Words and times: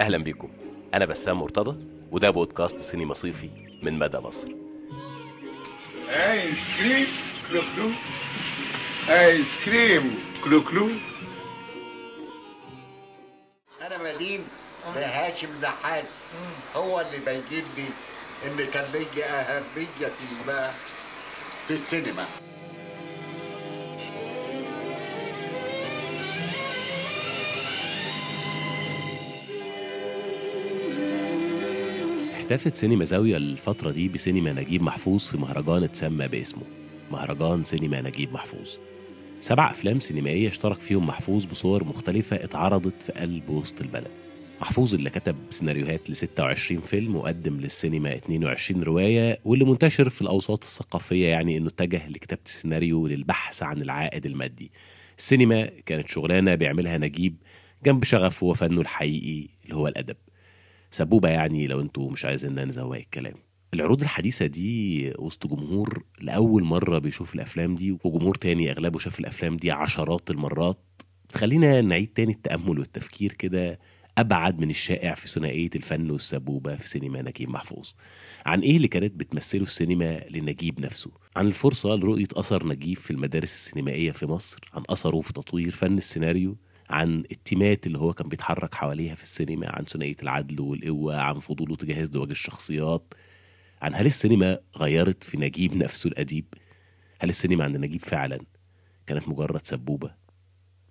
أهلا 0.00 0.18
بيكم. 0.18 0.48
أنا 0.94 1.04
بسام 1.04 1.40
مرتضى 1.40 1.86
وده 2.12 2.30
بودكاست 2.30 2.80
سينما 2.80 3.14
صيفي 3.14 3.50
من 3.82 3.98
مدى 3.98 4.18
مصر. 4.18 4.48
آيس 6.08 6.66
كريم 6.78 7.06
كلو 7.48 7.62
كلو. 7.76 7.90
آيس 9.08 9.54
كريم 9.64 10.18
كلو 10.44 10.64
كلو. 10.64 10.90
أنا 13.82 14.14
مدين 14.14 14.44
بهاشم 14.94 15.48
نحاس. 15.62 16.18
هو 16.76 17.00
اللي 17.00 17.18
بيجيب 17.26 17.64
لي 17.76 17.84
إن 18.46 18.70
كان 18.72 18.84
لي 18.92 19.24
أهمية 19.24 20.12
ما 20.46 20.70
في 21.68 21.74
السينما. 21.74 22.26
احتفت 32.48 32.74
سينما 32.76 33.04
زاوية 33.04 33.36
الفترة 33.36 33.90
دي 33.90 34.08
بسينما 34.08 34.52
نجيب 34.52 34.82
محفوظ 34.82 35.26
في 35.26 35.36
مهرجان 35.36 35.82
اتسمى 35.82 36.28
باسمه 36.28 36.62
مهرجان 37.10 37.64
سينما 37.64 38.00
نجيب 38.00 38.32
محفوظ. 38.32 38.76
سبع 39.40 39.70
أفلام 39.70 40.00
سينمائية 40.00 40.48
اشترك 40.48 40.80
فيهم 40.80 41.06
محفوظ 41.06 41.44
بصور 41.44 41.84
مختلفة 41.84 42.36
اتعرضت 42.44 43.02
في 43.02 43.12
قلب 43.12 43.50
وسط 43.50 43.80
البلد. 43.80 44.10
محفوظ 44.60 44.94
اللي 44.94 45.10
كتب 45.10 45.36
سيناريوهات 45.50 46.10
ل 46.10 46.16
26 46.16 46.80
فيلم 46.80 47.16
وقدم 47.16 47.60
للسينما 47.60 48.14
22 48.16 48.82
رواية 48.82 49.38
واللي 49.44 49.64
منتشر 49.64 50.08
في 50.08 50.22
الأوساط 50.22 50.64
الثقافية 50.64 51.26
يعني 51.28 51.56
إنه 51.56 51.68
اتجه 51.68 52.08
لكتابة 52.08 52.42
السيناريو 52.46 53.06
للبحث 53.06 53.62
عن 53.62 53.82
العائد 53.82 54.26
المادي. 54.26 54.70
السينما 55.18 55.70
كانت 55.86 56.08
شغلانة 56.08 56.54
بيعملها 56.54 56.98
نجيب 56.98 57.36
جنب 57.84 58.04
شغفه 58.04 58.46
وفنه 58.46 58.80
الحقيقي 58.80 59.48
اللي 59.64 59.74
هو 59.76 59.88
الأدب. 59.88 60.16
سبوبة 60.90 61.28
يعني 61.28 61.66
لو 61.66 61.80
أنتوا 61.80 62.10
مش 62.10 62.24
عايزين 62.24 62.64
نزوق 62.64 62.96
الكلام. 62.96 63.34
العروض 63.74 64.00
الحديثة 64.00 64.46
دي 64.46 65.12
وسط 65.18 65.46
جمهور 65.46 66.04
لأول 66.20 66.64
مرة 66.64 66.98
بيشوف 66.98 67.34
الأفلام 67.34 67.74
دي 67.74 67.92
وجمهور 68.04 68.34
تاني 68.34 68.70
أغلبه 68.70 68.98
شاف 68.98 69.20
الأفلام 69.20 69.56
دي 69.56 69.70
عشرات 69.70 70.30
المرات 70.30 70.78
تخلينا 71.28 71.80
نعيد 71.80 72.08
تاني 72.08 72.32
التأمل 72.32 72.78
والتفكير 72.78 73.32
كده 73.32 73.78
أبعد 74.18 74.58
من 74.58 74.70
الشائع 74.70 75.14
في 75.14 75.28
ثنائية 75.28 75.70
الفن 75.76 76.10
والسبوبة 76.10 76.76
في 76.76 76.88
سينما 76.88 77.22
نجيب 77.22 77.50
محفوظ. 77.50 77.90
عن 78.46 78.60
إيه 78.60 78.76
اللي 78.76 78.88
كانت 78.88 79.14
بتمثله 79.14 79.62
السينما 79.62 80.20
لنجيب 80.30 80.80
نفسه؟ 80.80 81.10
عن 81.36 81.46
الفرصة 81.46 81.94
لرؤية 81.94 82.26
أثر 82.34 82.66
نجيب 82.66 82.96
في 82.96 83.10
المدارس 83.10 83.54
السينمائية 83.54 84.10
في 84.12 84.26
مصر 84.26 84.60
عن 84.74 84.82
أثره 84.88 85.20
في 85.20 85.32
تطوير 85.32 85.70
فن 85.70 85.98
السيناريو 85.98 86.56
عن 86.90 87.24
التيمات 87.32 87.86
اللي 87.86 87.98
هو 87.98 88.12
كان 88.12 88.28
بيتحرك 88.28 88.74
حواليها 88.74 89.14
في 89.14 89.22
السينما 89.22 89.68
عن 89.68 89.84
ثنائية 89.84 90.16
العدل 90.22 90.60
والقوة 90.60 91.20
عن 91.20 91.38
فضوله 91.38 91.76
تجاه 91.76 92.02
ازدواج 92.02 92.30
الشخصيات. 92.30 93.14
عن 93.82 93.94
هل 93.94 94.06
السينما 94.06 94.58
غيرت 94.76 95.24
في 95.24 95.36
نجيب 95.36 95.74
نفسه 95.76 96.08
الأديب؟ 96.08 96.44
هل 97.20 97.28
السينما 97.28 97.64
عند 97.64 97.76
نجيب 97.76 98.00
فعلا 98.00 98.38
كانت 99.06 99.28
مجرد 99.28 99.66
سبوبة 99.66 100.14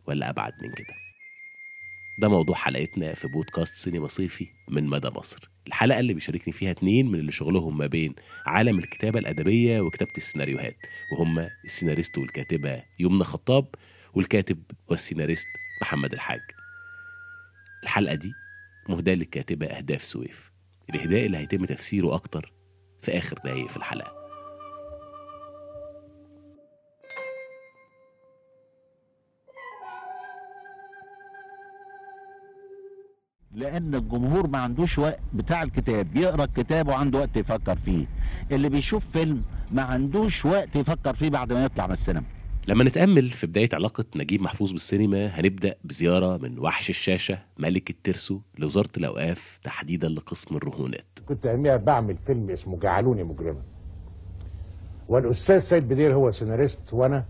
ولا 0.08 0.30
أبعد 0.30 0.54
من 0.64 0.74
كده؟ 0.74 0.94
ده 2.22 2.28
موضوع 2.30 2.56
حلقتنا 2.56 3.14
في 3.14 3.28
بودكاست 3.28 3.74
سينما 3.76 4.08
صيفي 4.08 4.48
من 4.70 4.84
مدى 4.86 5.10
مصر. 5.10 5.50
الحلقة 5.68 6.00
اللي 6.00 6.14
بيشاركني 6.14 6.54
فيها 6.54 6.72
اتنين 6.72 7.08
من 7.12 7.20
اللي 7.20 7.32
شغلهم 7.32 7.78
ما 7.78 7.88
بين 7.88 8.16
عالم 8.46 8.80
الكتابة 8.80 9.20
الأدبية 9.20 9.82
وكتابة 9.82 10.12
السيناريوهات 10.18 10.78
وهم 11.14 11.48
السيناريست 11.66 12.18
والكاتبة 12.18 12.84
يمنى 13.00 13.24
خطاب 13.24 13.68
والكاتب 14.14 14.64
والسيناريست 14.88 15.48
محمد 15.82 16.14
الحاج. 16.14 16.42
الحلقة 17.84 18.16
دي 18.16 18.34
مهداة 18.90 19.14
للكاتبة 19.14 19.68
أهداف 19.68 20.04
سويف. 20.04 20.52
الإهداء 20.90 21.26
اللي 21.26 21.38
هيتم 21.38 21.66
تفسيره 21.66 22.16
أكتر 22.16 22.54
في 23.02 23.18
آخر 23.18 23.38
دقايق 23.38 23.68
في 23.68 23.78
الحلقة. 23.78 24.18
لأن 33.52 33.96
الجمهور 33.96 34.48
ما 34.48 34.58
عندوش 34.58 35.00
وقت 35.00 35.20
بتاع 35.34 35.64
الكتاب. 35.64 36.16
يقرأ 36.16 36.44
الكتاب 36.44 36.88
وعنده 36.88 37.20
وقت 37.20 37.38
يفكر 37.38 37.76
فيه. 37.76 38.06
اللي 38.52 38.70
بيشوف 38.70 39.12
فيلم 39.12 39.44
ما 39.72 39.82
عندوش 39.82 40.46
وقت 40.46 40.76
يفكر 40.76 41.16
فيه 41.16 41.30
بعد 41.30 41.54
ما 41.54 41.64
يطلع 41.66 41.88
من 41.88 41.94
السينما. 41.94 42.24
لما 42.68 42.84
نتأمل 42.84 43.30
في 43.30 43.48
بداية 43.48 43.70
علاقة 43.74 44.06
نجيب 44.16 44.42
محفوظ 44.42 44.72
بالسينما 44.72 45.28
هنبدأ 45.28 45.76
بزيارة 45.84 46.38
من 46.38 46.60
وحش 46.60 46.90
الشاشة 46.90 47.40
ملك 47.58 47.90
الترسو 47.90 48.40
لوزارة 48.58 48.90
الأوقاف 48.98 49.60
تحديدا 49.64 50.08
لقسم 50.10 50.56
الرهونات. 50.56 51.20
كنت 51.26 51.46
أياميها 51.46 51.78
بعمل 51.78 52.18
فيلم 52.18 52.50
اسمه 52.50 52.80
جعلوني 52.80 53.24
مجرما. 53.24 53.62
والأستاذ 55.08 55.58
سيد 55.60 55.88
بدير 55.88 56.14
هو 56.14 56.32
سيناريست 56.32 56.94
وأنا 56.94 57.26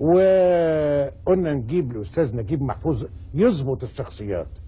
وقلنا 0.00 1.54
نجيب 1.54 1.90
الأستاذ 1.96 2.36
نجيب 2.36 2.62
محفوظ 2.62 3.04
يظبط 3.34 3.82
الشخصيات. 3.82 4.58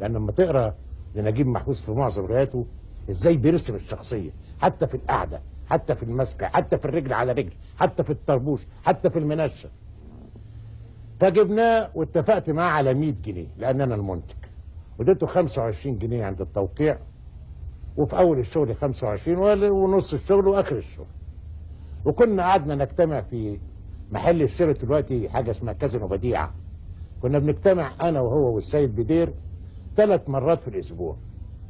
لأن 0.00 0.12
لما 0.12 0.32
تقرأ 0.32 0.74
لنجيب 1.14 1.46
محفوظ 1.46 1.80
في 1.80 1.92
معظم 1.92 2.24
رواياته 2.24 2.66
إزاي 3.10 3.36
بيرسم 3.36 3.74
الشخصية 3.74 4.30
حتى 4.60 4.86
في 4.86 4.94
القعدة. 4.94 5.40
حتى 5.70 5.94
في 5.94 6.02
المسكه 6.02 6.46
حتى 6.46 6.78
في 6.78 6.84
الرجل 6.84 7.12
على 7.12 7.32
رجل 7.32 7.52
حتى 7.78 8.04
في 8.04 8.10
الطربوش 8.10 8.66
حتى 8.84 9.10
في 9.10 9.18
المنشه 9.18 9.68
فجبناه 11.20 11.90
واتفقت 11.94 12.50
معاه 12.50 12.70
على 12.70 12.94
100 12.94 13.12
جنيه 13.24 13.46
لأن 13.58 13.80
أنا 13.80 13.94
المنتج 13.94 14.36
وديته 15.00 15.26
25 15.26 15.98
جنيه 15.98 16.24
عند 16.24 16.40
التوقيع. 16.40 16.98
وفي 17.96 18.18
أول 18.18 18.38
الشغل 18.38 18.76
25 18.76 19.62
ونص 19.70 20.14
الشغل 20.14 20.48
وآخر 20.48 20.76
الشغل. 20.76 21.06
وكنا 22.04 22.42
قعدنا 22.42 22.74
نجتمع 22.74 23.20
في 23.20 23.58
محل 24.12 24.42
الشراء 24.42 24.72
دلوقتي 24.72 25.28
حاجة 25.28 25.50
اسمها 25.50 25.72
كازينو 25.72 26.08
بديعة. 26.08 26.54
كنا 27.22 27.38
بنجتمع 27.38 27.92
أنا 28.00 28.20
وهو 28.20 28.54
والسيد 28.54 28.96
بدير 28.96 29.32
ثلاث 29.96 30.28
مرات 30.28 30.62
في 30.62 30.68
الأسبوع. 30.68 31.16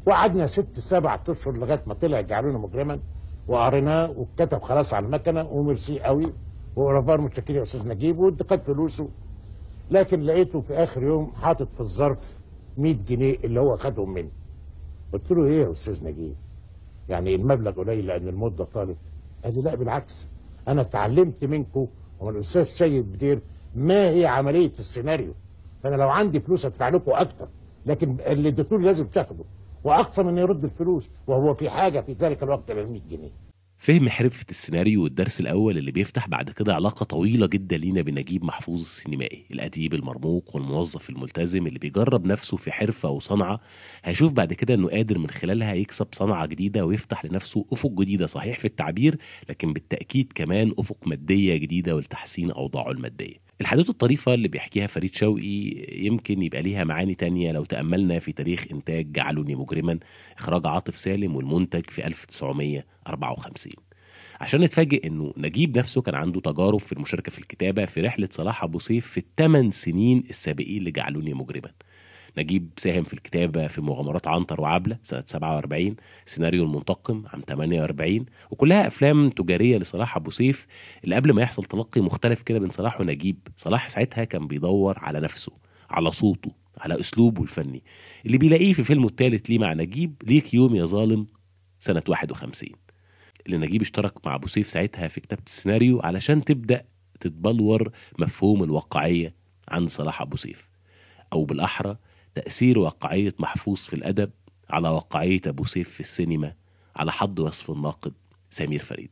وقعدنا 0.06 0.46
ست 0.46 0.80
سبع 0.80 1.20
أشهر 1.28 1.56
لغاية 1.56 1.82
ما 1.86 1.94
طلع 1.94 2.20
جعلونا 2.20 2.58
مجرما. 2.58 3.00
وقريناه 3.48 4.10
واتكتب 4.10 4.62
خلاص 4.62 4.94
على 4.94 5.06
المكنة 5.06 5.48
وميرسي 5.52 6.00
قوي 6.00 6.32
ورفار 6.76 7.20
متشكرين 7.20 7.58
يا 7.58 7.62
أستاذ 7.62 7.88
نجيب 7.88 8.18
وخد 8.18 8.60
فلوسه. 8.60 9.08
لكن 9.90 10.20
لقيته 10.20 10.60
في 10.60 10.74
آخر 10.74 11.02
يوم 11.02 11.32
حاطط 11.42 11.72
في 11.72 11.80
الظرف 11.80 12.38
100 12.78 12.94
جنيه 13.08 13.36
اللي 13.44 13.60
هو 13.60 13.76
خدهم 13.76 14.14
مني 14.14 14.30
قلت 15.12 15.30
له 15.30 15.44
إيه 15.44 15.62
يا 15.64 15.70
أستاذ 15.70 16.04
نجيب؟ 16.04 16.34
يعني 17.08 17.34
المبلغ 17.34 17.70
قليل 17.72 18.06
لأن 18.06 18.28
المدة 18.28 18.64
طالت. 18.64 18.96
قال 19.44 19.54
لي 19.54 19.62
لا 19.62 19.74
بالعكس. 19.74 20.28
أنا 20.68 20.80
اتعلمت 20.80 21.44
منكم 21.44 21.86
ومن 22.20 22.34
الأستاذ 22.34 22.62
سيد 22.62 23.12
بدير 23.12 23.40
ما 23.74 24.10
هي 24.10 24.26
عملية 24.26 24.72
السيناريو. 24.78 25.34
فأنا 25.82 25.96
لو 25.96 26.08
عندي 26.08 26.40
فلوس 26.40 26.66
ادفع 26.66 26.88
لكم 26.88 27.10
أكتر. 27.12 27.48
لكن 27.86 28.16
اللي 28.26 28.50
لي 28.50 28.82
لازم 28.82 29.06
تاخده. 29.06 29.44
وأقصى 29.84 30.22
من 30.22 30.38
يرد 30.38 30.64
الفلوس 30.64 31.10
وهو 31.26 31.54
في 31.54 31.70
حاجة 31.70 32.00
في 32.00 32.12
ذلك 32.12 32.42
الوقت 32.42 32.70
لل 32.70 32.88
100 32.91 33.00
جنيه. 33.10 33.30
فهم 33.78 34.08
حرفة 34.08 34.44
السيناريو 34.50 35.02
والدرس 35.04 35.41
الأول 35.41 35.78
اللي 35.78 35.91
بيفتح 35.92 36.28
بعد 36.28 36.50
كده 36.50 36.74
علاقة 36.74 37.04
طويلة 37.04 37.46
جدا 37.46 37.76
لينا 37.76 38.02
بنجيب 38.02 38.44
محفوظ 38.44 38.80
السينمائي 38.80 39.44
الأديب 39.50 39.94
المرموق 39.94 40.56
والموظف 40.56 41.10
الملتزم 41.10 41.66
اللي 41.66 41.78
بيجرب 41.78 42.26
نفسه 42.26 42.56
في 42.56 42.72
حرفة 42.72 43.08
وصنعة 43.10 43.60
هيشوف 44.04 44.32
بعد 44.32 44.52
كده 44.52 44.74
إنه 44.74 44.88
قادر 44.88 45.18
من 45.18 45.30
خلالها 45.30 45.74
يكسب 45.74 46.06
صنعة 46.12 46.47
جديدة 46.47 46.86
ويفتح 46.86 47.24
لنفسه 47.24 47.64
أفق 47.72 47.91
جديدة 47.91 48.26
صحيح 48.26 48.58
في 48.58 48.64
التعبير 48.64 49.18
لكن 49.48 49.72
بالتأكيد 49.72 50.32
كمان 50.34 50.72
أفق 50.78 50.98
مادية 51.06 51.56
جديدة 51.56 51.97
ولتحسين 51.97 52.50
أوضاعه 52.50 52.91
المادية. 52.91 53.49
الحدوتة 53.60 53.91
الطريفة 53.91 54.34
اللي 54.34 54.48
بيحكيها 54.48 54.87
فريد 54.87 55.15
شوقي 55.15 55.84
يمكن 55.93 56.43
يبقى 56.43 56.62
ليها 56.62 56.84
معاني 56.84 57.15
تانية 57.15 57.53
لو 57.53 57.65
تأملنا 57.65 58.18
في 58.18 58.33
تاريخ 58.33 58.65
إنتاج 58.72 59.12
جعلوني 59.12 59.54
مجرما 59.54 59.98
إخراج 60.39 60.66
عاطف 60.66 60.98
سالم 60.98 61.36
والمنتج 61.36 61.91
في 61.91 62.07
1954 62.07 63.72
عشان 64.41 64.60
نتفاجئ 64.60 65.07
إنه 65.07 65.33
نجيب 65.36 65.78
نفسه 65.78 66.03
كان 66.03 66.15
عنده 66.15 66.41
تجارب 66.41 66.80
في 66.80 66.92
المشاركة 66.92 67.33
في 67.33 67.39
الكتابة 67.39 67.84
في 67.84 68.01
رحلة 68.01 68.28
صلاح 68.30 68.62
أبو 68.65 68.78
سيف 68.78 69.07
في 69.07 69.18
الثمان 69.18 69.71
سنين 69.71 70.24
السابقين 70.30 70.78
اللي 70.78 70.91
جعلوني 70.91 71.34
مجرما. 71.34 71.71
نجيب 72.38 72.71
ساهم 72.77 73.04
في 73.04 73.15
الكتابة 73.15 73.66
في 73.66 73.80
مغامرات 73.80 74.27
عنتر 74.28 74.60
وعبلة 74.60 74.98
سنة 75.03 75.22
47 75.27 75.97
سيناريو 76.24 76.65
المنتقم 76.65 77.24
عام 77.27 77.42
48 77.48 78.27
وكلها 78.50 78.86
أفلام 78.86 79.30
تجارية 79.30 79.78
لصلاح 79.78 80.16
أبو 80.16 80.30
سيف. 80.30 80.66
اللي 81.04 81.16
قبل 81.16 81.32
ما 81.32 81.42
يحصل 81.42 81.65
تلقي 81.65 82.00
مختلف 82.00 82.42
كده 82.42 82.59
بين 82.59 82.71
صلاح 82.71 83.00
ونجيب 83.00 83.48
صلاح 83.56 83.88
ساعتها 83.88 84.24
كان 84.24 84.47
بيدور 84.47 84.98
على 84.98 85.21
نفسه 85.21 85.53
على 85.91 86.10
صوته 86.10 86.53
على 86.78 87.00
أسلوبه 87.00 87.42
الفني. 87.42 87.82
اللي 88.27 88.38
بيلاقيه 88.38 88.72
في 88.72 88.84
فيلمه 88.84 89.06
الثالث 89.06 89.50
ليه 89.50 89.59
مع 89.59 89.72
نجيب 89.72 90.15
ليك 90.27 90.54
يوم 90.54 90.74
يا 90.74 90.84
ظالم 90.84 91.27
سنة 91.78 92.03
51 92.09 92.71
اللي 93.47 93.59
نجيب 93.59 93.82
اشترك 93.82 94.27
مع 94.27 94.34
أبو 94.34 94.47
سيف 94.47 94.68
ساعتها 94.68 95.09
في 95.09 95.21
كتابة 95.21 95.42
السيناريو 95.47 96.00
علشان 96.00 96.44
تبدأ 96.44 96.84
تتبلور 97.21 97.91
مفهوم 98.18 98.62
الواقعية 98.65 99.34
عند 99.68 99.88
صلاح 99.88 100.21
أبو 100.21 100.36
سيف. 100.36 100.71
أو 101.32 101.44
بالأحرى 101.44 101.97
تأثير 102.34 102.78
واقعية 102.78 103.32
محفوظ 103.38 103.77
في 103.77 103.94
الأدب 103.94 104.30
على 104.71 104.88
واقعية 104.88 105.41
أبو 105.47 105.65
سيف 105.65 105.88
في 105.91 106.00
السينما 106.00 106.53
على 106.97 107.12
حد 107.12 107.41
وصف 107.41 107.71
الناقد 107.71 108.12
سمير 108.50 108.78
فريد. 108.78 109.10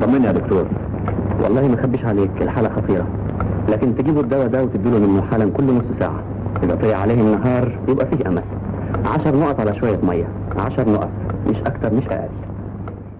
طمني 0.00 0.26
يا 0.26 0.32
دكتور. 0.32 0.68
والله 1.40 1.68
ما 1.68 1.80
اخبيش 1.80 2.04
عليك 2.04 2.30
الحالة 2.42 2.68
خطيرة. 2.68 3.08
لكن 3.68 3.96
تجيبوا 3.96 4.22
الدواء 4.22 4.46
ده 4.46 4.64
وتديله 4.64 5.22
حالا 5.22 5.50
كل 5.50 5.64
نص 5.64 5.84
ساعة. 5.98 6.24
إذا 6.62 6.74
طلع 6.74 6.96
عليه 6.96 7.14
النهار 7.14 7.84
يبقى 7.88 8.06
فيه 8.06 8.28
أمل. 8.28 8.44
عشر 9.04 9.36
نقط 9.36 9.60
على 9.60 9.80
شوية 9.80 9.96
مية. 9.96 10.28
عشر 10.56 10.88
نقط. 10.88 11.10
مش 11.46 11.56
أكتر 11.56 11.94
مش 11.94 12.04
أقل. 12.06 12.30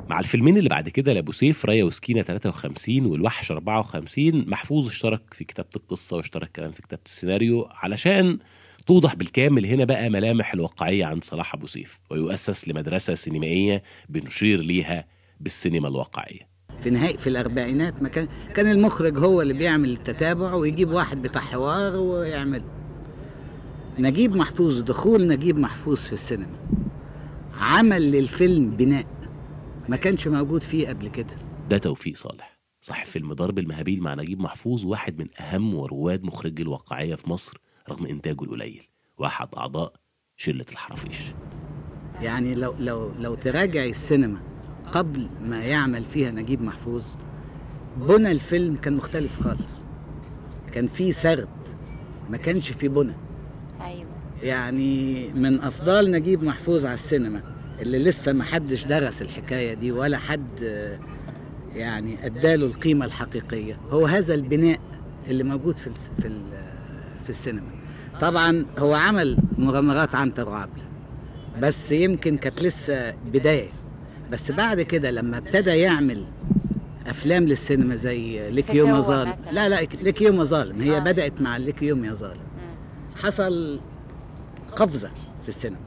مع 0.08 0.18
الفيلمين 0.18 0.56
اللي 0.56 0.68
بعد 0.68 0.88
كده 0.88 1.12
لابو 1.12 1.32
سيف 1.32 1.64
رايا 1.64 1.84
وسكينة 1.84 2.22
53 2.22 3.06
والوحش 3.06 3.50
54 3.50 4.44
محفوظ 4.50 4.86
اشترك 4.88 5.22
في 5.34 5.44
كتابة 5.44 5.68
القصة 5.76 6.16
واشترك 6.16 6.50
كمان 6.54 6.70
في 6.72 6.82
كتابة 6.82 7.02
السيناريو 7.06 7.68
علشان 7.70 8.38
توضح 8.86 9.14
بالكامل 9.14 9.66
هنا 9.66 9.84
بقى 9.84 10.10
ملامح 10.10 10.54
الواقعية 10.54 11.04
عند 11.04 11.24
صلاح 11.24 11.54
أبو 11.54 11.66
سيف 11.66 12.00
ويؤسس 12.10 12.68
لمدرسة 12.68 13.14
سينمائية 13.14 13.82
بنشير 14.08 14.60
ليها 14.60 15.04
بالسينما 15.40 15.88
الواقعية. 15.88 16.48
في 16.82 16.90
نهاية 16.90 17.16
في 17.16 17.26
الأربعينات 17.26 18.02
ما 18.02 18.08
كان 18.08 18.28
كان 18.54 18.70
المخرج 18.70 19.18
هو 19.18 19.42
اللي 19.42 19.54
بيعمل 19.54 19.90
التتابع 19.92 20.54
ويجيب 20.54 20.90
واحد 20.90 21.22
بتاع 21.22 21.40
حوار 21.40 21.96
ويعمله 21.96 22.64
نجيب 23.98 24.36
محفوظ 24.36 24.80
دخول 24.80 25.28
نجيب 25.28 25.58
محفوظ 25.58 25.98
في 25.98 26.12
السينما. 26.12 26.46
عمل 27.60 28.10
للفيلم 28.12 28.70
بناء 28.70 29.06
ما 29.88 29.96
كانش 29.96 30.28
موجود 30.28 30.62
فيه 30.62 30.88
قبل 30.88 31.08
كده. 31.08 31.36
ده 31.68 31.78
توفيق 31.78 32.16
صالح. 32.16 32.58
صاحب 32.82 33.06
فيلم 33.06 33.32
ضرب 33.32 33.58
المهابيل 33.58 34.02
مع 34.02 34.14
نجيب 34.14 34.40
محفوظ 34.40 34.84
واحد 34.86 35.18
من 35.18 35.26
أهم 35.40 35.74
ورواد 35.74 36.24
مخرجي 36.24 36.62
الواقعية 36.62 37.14
في 37.14 37.30
مصر 37.30 37.58
رغم 37.90 38.06
إنتاجه 38.06 38.44
القليل. 38.44 38.82
واحد 39.18 39.48
أعضاء 39.56 39.92
شلة 40.36 40.64
الحرافيش. 40.72 41.18
يعني 42.20 42.54
لو 42.54 42.74
لو 42.78 43.12
لو 43.18 43.34
تراجع 43.34 43.84
السينما 43.84 44.40
قبل 44.92 45.28
ما 45.42 45.64
يعمل 45.64 46.04
فيها 46.04 46.30
نجيب 46.30 46.62
محفوظ 46.62 47.14
بنى 47.96 48.32
الفيلم 48.32 48.76
كان 48.76 48.96
مختلف 48.96 49.40
خالص. 49.40 49.70
كان 50.72 50.86
فيه 50.86 51.12
سرد 51.12 51.48
ما 52.30 52.36
كانش 52.36 52.72
فيه 52.72 52.88
بنى. 52.88 53.14
أيوه. 53.80 54.06
يعني 54.42 55.28
من 55.28 55.60
أفضال 55.60 56.10
نجيب 56.10 56.44
محفوظ 56.44 56.84
على 56.84 56.94
السينما 56.94 57.53
اللي 57.80 57.98
لسه 57.98 58.32
ما 58.32 58.44
حدش 58.44 58.84
درس 58.84 59.22
الحكاية 59.22 59.74
دي 59.74 59.92
ولا 59.92 60.18
حد 60.18 60.46
يعني 61.74 62.26
أداله 62.26 62.66
القيمة 62.66 63.04
الحقيقية. 63.04 63.78
هو 63.90 64.06
هذا 64.06 64.34
البناء 64.34 64.78
اللي 65.28 65.44
موجود 65.44 65.76
في 65.76 65.90
في 66.22 66.40
في 67.22 67.30
السينما. 67.30 67.70
طبعا 68.20 68.66
هو 68.78 68.94
عمل 68.94 69.38
مغامرات 69.58 70.14
عنتر 70.14 70.48
وعبله 70.48 70.84
بس 71.62 71.92
يمكن 71.92 72.36
كانت 72.36 72.62
لسه 72.62 73.10
بداية. 73.32 73.68
بس 74.32 74.50
بعد 74.50 74.80
كده 74.80 75.10
لما 75.10 75.38
ابتدى 75.38 75.70
يعمل 75.70 76.24
أفلام 77.06 77.44
للسينما 77.44 77.96
زي 77.96 78.50
ليك 78.50 78.74
يوم 78.74 78.88
يا 78.90 79.00
ظالم. 79.00 79.34
لا 79.52 79.68
لا 79.68 79.80
ليك 80.02 80.22
يوم 80.22 80.36
يا 80.36 80.44
ظالم. 80.44 80.80
هي 80.80 80.96
آه. 80.96 81.00
بدأت 81.00 81.40
مع 81.40 81.56
ليك 81.56 81.82
يوم 81.82 82.04
يا 82.04 82.12
ظالم. 82.12 82.40
حصل 83.16 83.80
قفزة 84.76 85.10
في 85.42 85.48
السينما. 85.48 85.78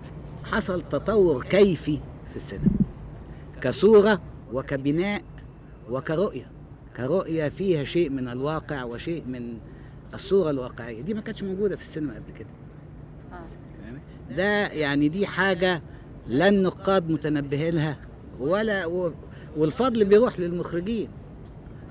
حصل 0.52 0.82
تطور 0.90 1.44
كيفي 1.44 2.00
في 2.30 2.36
السينما. 2.36 2.70
كصورة 3.62 4.22
وكبناء 4.54 5.22
وكرؤية. 5.90 6.52
كرؤية 6.98 7.50
فيها 7.50 7.84
شيء 7.84 8.10
من 8.10 8.28
الواقع 8.28 8.84
وشيء 8.84 9.24
من 9.28 9.58
الصورة 10.14 10.50
الواقعية. 10.50 11.02
دي 11.02 11.14
ما 11.14 11.22
كانتش 11.22 11.44
موجودة 11.44 11.76
في 11.76 11.82
السينما 11.82 12.16
قبل 12.16 12.32
كده. 12.40 12.48
آه. 13.32 14.36
ده 14.36 14.68
يعني 14.68 15.10
دي 15.10 15.28
حاجة 15.28 15.82
لا 16.28 16.48
النقاد 16.48 17.10
متنبهين 17.10 17.76
لها. 17.76 17.98
ولا 18.40 18.86
و... 18.86 19.14
والفضل 19.58 20.06
بيروح 20.06 20.40
للمخرجين. 20.40 21.10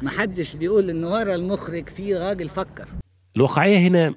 محدش 0.02 0.56
بيقول 0.56 0.90
إن 0.90 1.04
ورا 1.04 1.34
المخرج 1.34 1.88
في 1.88 2.14
راجل 2.14 2.48
فكر. 2.48 2.88
الواقعية 3.36 3.78
هنا 3.78 4.14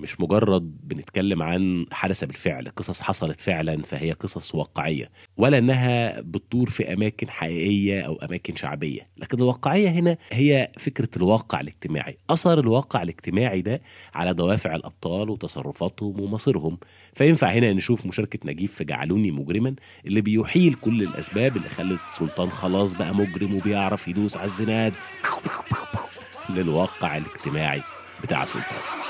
مش 0.00 0.20
مجرد 0.20 0.62
بنتكلم 0.88 1.42
عن 1.42 1.86
حدث 1.92 2.24
بالفعل 2.24 2.68
قصص 2.76 3.00
حصلت 3.00 3.40
فعلا 3.40 3.82
فهي 3.82 4.12
قصص 4.12 4.54
واقعية 4.54 5.10
ولا 5.36 5.58
إنها 5.58 6.20
بتدور 6.20 6.70
في 6.70 6.92
أماكن 6.92 7.30
حقيقية 7.30 8.00
أو 8.02 8.16
أماكن 8.16 8.56
شعبية 8.56 9.08
لكن 9.16 9.38
الواقعية 9.38 9.88
هنا 9.88 10.16
هي 10.32 10.68
فكرة 10.78 11.08
الواقع 11.16 11.60
الاجتماعي 11.60 12.18
أثر 12.30 12.60
الواقع 12.60 13.02
الاجتماعي 13.02 13.62
ده 13.62 13.80
على 14.14 14.34
دوافع 14.34 14.74
الأبطال 14.74 15.30
وتصرفاتهم 15.30 16.20
ومصيرهم. 16.20 16.78
فينفع 17.14 17.50
هنا 17.50 17.72
نشوف 17.72 18.06
مشاركة 18.06 18.38
نجيب 18.44 18.68
في 18.68 18.84
جعلوني 18.84 19.30
مجرما 19.30 19.74
اللي 20.06 20.20
بيحيل 20.20 20.74
كل 20.74 21.02
الأسباب 21.02 21.56
اللي 21.56 21.68
خلت 21.68 22.00
سلطان 22.10 22.48
خلاص 22.50 22.92
بقى 22.94 23.14
مجرم 23.14 23.54
وبيعرف 23.54 24.08
يدوس 24.08 24.36
على 24.36 24.46
الزناد. 24.46 24.92
للواقع 26.50 27.16
الاجتماعي 27.16 27.82
بتاع 28.22 28.44
سلطان. 28.44 29.09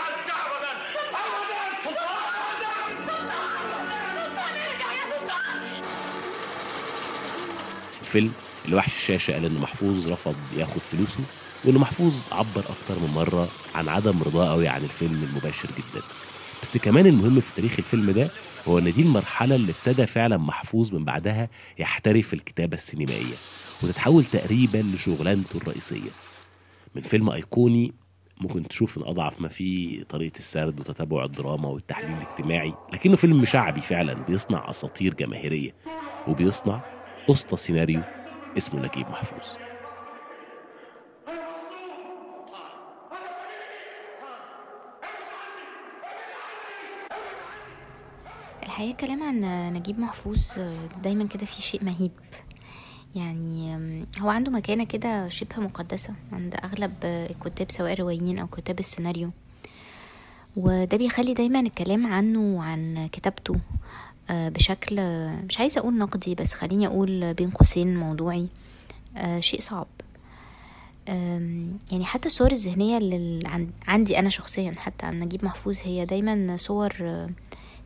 الفيلم 8.10 8.32
اللي 8.64 8.76
وحش 8.76 8.94
الشاشة 8.96 9.32
قال 9.32 9.44
إن 9.44 9.54
محفوظ 9.58 10.08
رفض 10.08 10.34
ياخد 10.56 10.80
فلوسه 10.82 11.20
وإن 11.64 11.74
محفوظ 11.74 12.26
عبر 12.32 12.60
أكتر 12.70 12.98
من 13.02 13.08
مرة 13.14 13.48
عن 13.74 13.88
عدم 13.88 14.22
رضاه 14.22 14.50
قوي 14.50 14.68
عن 14.68 14.84
الفيلم 14.84 15.22
المباشر 15.22 15.68
جدا. 15.68 16.04
بس 16.62 16.76
كمان 16.78 17.06
المهم 17.06 17.40
في 17.40 17.54
تاريخ 17.54 17.74
الفيلم 17.78 18.10
ده 18.10 18.30
هو 18.68 18.78
إن 18.78 18.92
دي 18.92 19.02
المرحلة 19.02 19.54
اللي 19.54 19.72
ابتدى 19.72 20.06
فعلا 20.06 20.36
محفوظ 20.36 20.92
من 20.94 21.04
بعدها 21.04 21.48
يحترف 21.78 22.34
الكتابة 22.34 22.74
السينمائية 22.74 23.34
وتتحول 23.82 24.24
تقريبا 24.24 24.78
لشغلانته 24.94 25.56
الرئيسية. 25.56 26.10
من 26.94 27.02
فيلم 27.02 27.30
أيقوني 27.30 27.92
ممكن 28.40 28.68
تشوف 28.68 28.98
إن 28.98 29.02
أضعف 29.02 29.40
ما 29.40 29.48
فيه 29.48 30.02
طريقة 30.02 30.38
السرد 30.38 30.80
وتتابع 30.80 31.24
الدراما 31.24 31.68
والتحليل 31.68 32.16
الاجتماعي 32.16 32.74
لكنه 32.92 33.16
فيلم 33.16 33.44
شعبي 33.44 33.80
فعلا 33.80 34.12
بيصنع 34.14 34.70
أساطير 34.70 35.14
جماهيرية 35.14 35.74
وبيصنع 36.28 36.80
اسطى 37.32 37.56
سيناريو 37.56 38.02
اسمه 38.56 38.80
نجيب 38.80 39.08
محفوظ. 39.08 39.56
الحقيقة 48.62 48.90
الكلام 48.90 49.22
عن 49.22 49.40
نجيب 49.72 49.98
محفوظ 49.98 50.52
دايما 51.02 51.24
كده 51.26 51.46
في 51.46 51.62
شيء 51.62 51.84
مهيب. 51.84 52.12
يعني 53.14 53.76
هو 54.20 54.28
عنده 54.28 54.50
مكانة 54.50 54.84
كده 54.84 55.28
شبه 55.28 55.56
مقدسة 55.58 56.14
عند 56.32 56.54
أغلب 56.64 56.94
الكتاب 57.04 57.70
سواء 57.70 57.92
الروايين 57.92 58.38
أو 58.38 58.46
كتاب 58.46 58.78
السيناريو. 58.78 59.30
وده 60.56 60.96
بيخلي 60.96 61.34
دايما 61.34 61.60
الكلام 61.60 62.06
عنه 62.06 62.40
وعن 62.40 63.08
كتابته. 63.12 63.56
بشكل 64.30 65.00
مش 65.48 65.58
عايزة 65.60 65.78
أقول 65.80 65.98
نقدي 65.98 66.34
بس 66.34 66.54
خليني 66.54 66.86
أقول 66.86 67.34
بين 67.34 67.50
قوسين 67.50 67.96
موضوعي. 67.96 68.46
آه، 69.16 69.40
شيء 69.40 69.60
صعب. 69.60 69.86
يعني 71.92 72.04
حتى 72.04 72.26
الصور 72.26 72.52
الذهنية 72.52 72.98
اللي 72.98 73.48
عن- 73.48 73.70
عندي 73.88 74.18
أنا 74.18 74.28
شخصيا 74.30 74.74
حتى 74.78 75.06
عن 75.06 75.20
نجيب 75.20 75.44
محفوظ 75.44 75.78
هي 75.84 76.04
دايما 76.06 76.56
صور 76.56 76.92
آه، 77.00 77.30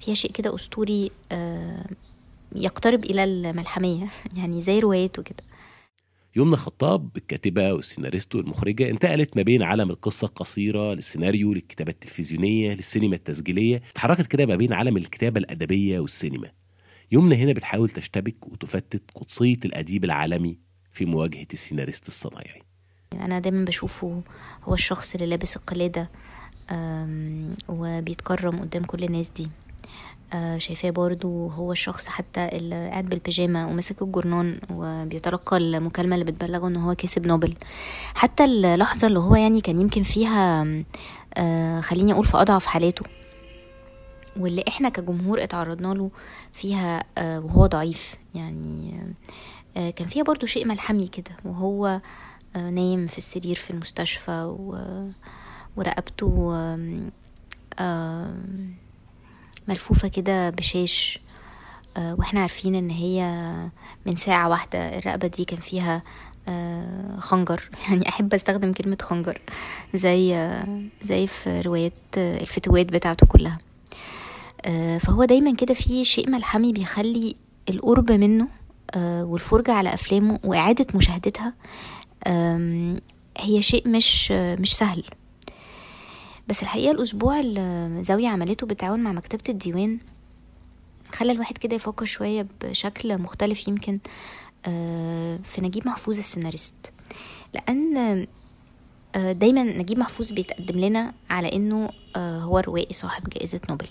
فيها 0.01 0.15
شيء 0.15 0.31
كده 0.33 0.55
أسطوري 0.55 1.11
آه، 1.33 1.85
يقترب 2.55 3.05
إلى 3.05 3.25
الملحمية. 3.25 4.07
يعني 4.39 4.63
زي 4.63 4.79
روايته 4.81 5.23
كده 5.23 5.45
يمنى 6.37 6.57
خطاب 6.57 7.17
الكاتبة 7.17 7.73
والسيناريست 7.73 8.35
والمخرجة 8.35 8.91
انتقلت 8.91 9.37
ما 9.37 9.43
بين 9.43 9.62
عالم 9.62 9.91
القصة 9.91 10.25
القصيرة 10.25 10.95
للسيناريو 10.95 11.55
للكتابة 11.55 11.93
التلفزيونية 11.93 12.75
للسينما 12.75 13.17
التسجيلية. 13.17 13.83
اتحركت 13.91 14.26
كده 14.26 14.47
ما 14.47 14.57
بين 14.57 14.73
عالم 14.73 14.97
الكتابة 14.97 15.41
الأدبية 15.41 16.00
والسينما. 16.00 16.50
يمنى 17.12 17.37
هنا 17.37 17.53
بتحاول 17.53 17.91
تشتبك 17.91 18.47
وتفتت 18.47 19.03
قدسية 19.14 19.59
الأديب 19.64 20.05
العالمي 20.05 20.59
في 20.93 21.05
مواجهة 21.05 21.47
السيناريست 21.53 22.09
الصنايعي. 22.09 22.62
أنا 23.12 23.38
دايما 23.38 23.64
بشوفه 23.64 24.23
هو 24.62 24.75
الشخص 24.75 25.14
اللي 25.14 25.26
لابس 25.26 25.57
القلادة 25.57 26.11
وبيتكرم 27.69 28.59
قدام 28.59 28.85
كل 28.85 29.05
الناس 29.05 29.31
دي. 29.31 29.47
شايفاه 30.57 30.90
برضو 30.90 31.49
هو 31.49 31.73
الشخص 31.73 32.07
حتى 32.07 32.49
اللي 32.49 32.88
قاعد 32.90 33.04
بالبيجامة 33.07 33.69
وماسك 33.69 34.02
الجرنان 34.02 34.61
وبيتلقى 34.71 35.57
المكالمة 35.57 36.14
اللي 36.14 36.25
بتبلغه 36.25 36.69
إن 36.69 36.76
هو 36.76 36.95
كسب 36.95 37.26
نوبل. 37.26 37.54
حتى 38.14 38.45
اللحظة 38.45 39.07
اللي 39.07 39.19
هو 39.19 39.37
يعني 39.37 39.61
كان 39.61 39.81
يمكن 39.81 40.02
فيها 40.02 40.66
آه، 41.37 41.81
خليني 41.81 42.12
أقول 42.12 42.25
في 42.25 42.37
أضعف 42.37 42.66
حالاته 42.66 43.04
واللي 44.37 44.64
إحنا 44.69 44.88
كجمهور 44.88 45.43
اتعرضنا 45.43 45.95
له 45.95 46.11
فيها 46.52 47.04
آه، 47.19 47.40
وهو 47.40 47.66
ضعيف. 47.66 48.14
يعني 48.35 49.00
آه، 49.76 49.90
كان 49.90 50.09
فيها 50.09 50.23
برضو 50.23 50.47
شيء 50.47 50.66
ملحمي 50.69 51.09
كده 51.09 51.37
وهو 51.45 52.00
آه، 52.57 52.71
نايم 52.71 53.07
في 53.07 53.19
السرير 53.19 53.54
في 53.54 53.71
المستشفى 53.71 54.43
و- 54.59 55.09
ورقبته 55.76 56.52
ملفوفة 59.68 60.09
كده 60.09 60.50
بشاش 60.50 61.18
آه، 61.97 62.14
وإحنا 62.18 62.40
عارفين 62.40 62.75
إن 62.75 62.90
هي 62.90 63.23
من 64.06 64.16
ساعة 64.16 64.49
واحدة 64.49 64.99
الرقبة 64.99 65.26
دي 65.28 65.44
كان 65.44 65.59
فيها 65.61 66.02
آه، 66.49 67.16
خنجر. 67.18 67.71
يعني 67.88 68.09
أحب 68.09 68.35
أستخدم 68.35 68.73
كلمة 68.73 68.99
خنجر 69.02 69.40
زي 69.94 70.35
آه، 70.35 70.83
زي 71.02 71.26
في 71.26 71.61
روايات 71.61 71.92
الفتوات 72.16 72.87
بتاعته 72.87 73.26
كلها. 73.26 73.59
فهو 75.00 75.25
دايما 75.25 75.54
كده 75.54 75.75
في 75.75 76.04
شيء 76.04 76.30
ملحمي 76.30 76.73
بيخلي 76.73 77.37
القرب 77.68 78.12
منه 78.12 78.49
والفرجة 78.97 79.73
على 79.73 79.94
أفلامه 79.94 80.38
وإعادة 80.44 80.87
مشاهدتها 80.94 81.52
هي 83.38 83.62
شيء 83.62 83.88
مش 83.88 84.30
مش 84.33 84.76
سهل. 84.76 85.04
بس 86.49 86.63
الحقيقة 86.63 86.91
الأسبوع 86.91 87.41
اللي 87.41 87.99
زاوية 88.03 88.29
عملته 88.29 88.67
بالتعاون 88.67 89.01
مع 89.01 89.13
مكتبة 89.13 89.43
الديوان 89.49 89.99
خلى 91.13 91.33
الواحد 91.33 91.59
كده 91.59 91.77
يفكر 91.77 92.05
شوية 92.05 92.47
بشكل 92.65 93.23
مختلف 93.23 93.69
يمكن 93.69 93.99
آه، 94.67 95.37
في 95.45 95.61
نجيب 95.61 95.87
محفوظ 95.89 96.19
السيناريست. 96.19 96.75
لأن 97.55 98.27
آه، 99.17 99.33
دايما 99.33 99.63
نجيب 99.63 99.99
محفوظ 99.99 100.31
بيتقدم 100.33 100.81
لنا 100.81 101.13
على 101.31 101.53
إنه 101.53 101.91
آه، 102.17 102.41
هو 102.41 102.59
روائي 102.59 102.93
صاحب 102.95 103.29
جائزة 103.29 103.61
نوبل. 103.71 103.87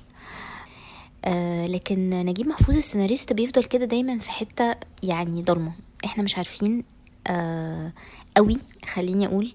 لكن 1.74 2.10
نجيب 2.10 2.48
محفوظ 2.48 2.76
السيناريست 2.76 3.34
بيفضل 3.34 3.64
كده 3.64 3.86
دايما 3.86 4.18
في 4.18 4.32
حتة 4.32 4.76
يعني 5.04 5.42
ضلمة. 5.42 5.72
إحنا 6.06 6.24
مش 6.24 6.38
عارفين 6.38 6.84
قوي 8.38 8.58
خليني 8.94 9.26
أقول 9.28 9.54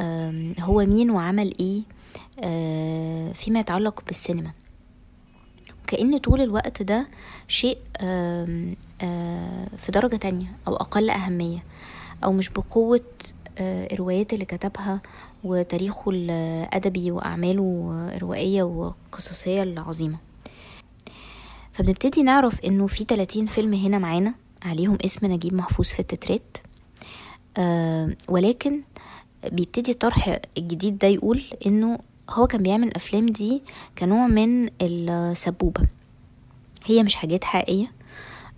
آم، 0.00 0.54
هو 0.60 0.84
مين 0.86 1.10
وعمل 1.10 1.54
إيه. 1.60 1.82
فيما 3.34 3.60
يتعلق 3.60 4.02
بالسينما. 4.06 4.50
كأن 5.86 6.18
طول 6.18 6.40
الوقت 6.40 6.82
ده 6.82 7.08
شيء 7.48 7.78
آه، 8.00 9.66
في 9.76 9.92
درجة 9.92 10.16
تانية 10.16 10.46
أو 10.68 10.76
أقل 10.76 11.10
أهمية 11.10 11.64
أو 12.24 12.32
مش 12.32 12.48
بقوة 12.48 13.00
آه، 13.58 13.88
الروايات 13.92 14.32
اللي 14.32 14.44
كتبها 14.44 15.00
وتاريخه 15.44 16.10
الأدبي 16.10 17.10
وأعماله 17.10 17.90
الروائية 18.16 18.62
وقصصية 18.62 19.62
العظيمة. 19.62 20.18
فبنبتدي 21.72 22.22
نعرف 22.22 22.60
إنه 22.64 22.86
في 22.86 23.04
30 23.04 23.46
فيلم 23.46 23.74
هنا 23.74 23.98
معانا 23.98 24.34
عليهم 24.62 24.98
اسم 25.04 25.26
نجيب 25.26 25.54
محفوظ 25.54 25.86
في 25.86 26.00
التترات 26.00 26.56
آه، 27.56 28.16
ولكن 28.28 28.82
بيبتدي 29.52 29.90
الطرح 29.92 30.38
الجديد 30.58 30.98
ده 30.98 31.08
يقول 31.08 31.44
إنه 31.66 31.98
هو 32.30 32.46
كان 32.46 32.62
بيعمل 32.62 32.88
الأفلام 32.88 33.26
دي 33.26 33.62
كنوع 33.98 34.26
من 34.26 34.68
السبوبة. 34.82 35.82
هي 36.84 37.02
مش 37.02 37.14
حاجات 37.14 37.44
حقيقية 37.44 37.92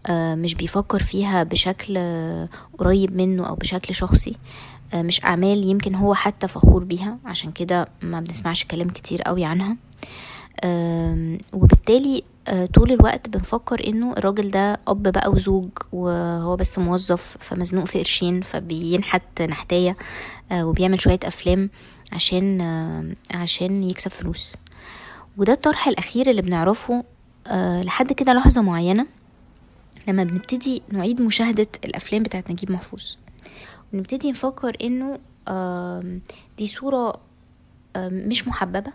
آه، 0.07 0.35
مش 0.35 0.55
بيفكر 0.55 1.03
فيها 1.03 1.43
بشكل 1.43 1.99
قريب 2.79 3.17
منه 3.17 3.49
أو 3.49 3.55
بشكل 3.55 3.95
شخصي. 3.95 4.37
آه، 4.95 5.03
مش 5.03 5.25
أعمال 5.25 5.65
يمكن 5.65 5.95
هو 5.95 6.15
حتى 6.15 6.49
فخور 6.49 6.85
بيها 6.85 7.19
عشان 7.25 7.53
كده 7.53 7.89
ما 8.03 8.21
بنسمعش 8.21 8.65
كلام 8.65 8.91
كتير 8.91 9.23
قوي 9.23 9.45
عنها. 9.45 9.77
وبالتالي 11.53 12.23
آه، 12.49 12.67
طول 12.67 12.93
الوقت 12.93 13.29
بنفكر 13.29 13.87
إنه 13.89 14.13
الراجل 14.13 14.51
ده 14.51 14.81
أب 14.89 15.03
بقى 15.03 15.31
وزوج 15.31 15.69
وهو 15.93 16.57
بس 16.57 16.79
موظف 16.79 17.37
فمزنوق 17.41 17.85
في 17.85 17.99
قرشين 17.99 18.41
فبينحت 18.41 19.43
نحتاية 19.43 19.97
آه، 20.53 20.67
وبيعمل 20.67 21.01
شوية 21.01 21.19
أفلام. 21.25 21.71
عشان 22.13 22.61
عشان 23.35 23.85
يكسب 23.85 24.11
فلوس. 24.11 24.55
وده 25.37 25.53
الطرح 25.53 25.89
الأخير 25.89 26.31
اللي 26.31 26.43
بنعرفه 26.43 27.05
آه، 27.47 27.83
لحد 27.83 28.13
كده 28.13 28.33
لحظة 28.33 28.63
معينة 28.63 29.07
لما 30.09 30.25
بنبتدي 30.25 30.83
نعيد 30.93 31.21
مشاهدة 31.23 31.67
الأفلام 31.85 32.23
بتاعت 32.23 32.51
نجيب 32.51 32.73
محفوظ. 32.73 33.17
ونبتدي 33.93 34.31
نفكر 34.31 34.77
إنه 34.85 35.19
دي 36.59 36.67
صورة 36.67 37.13
آم، 37.97 38.13
مش 38.29 38.49
محببة 38.49 38.93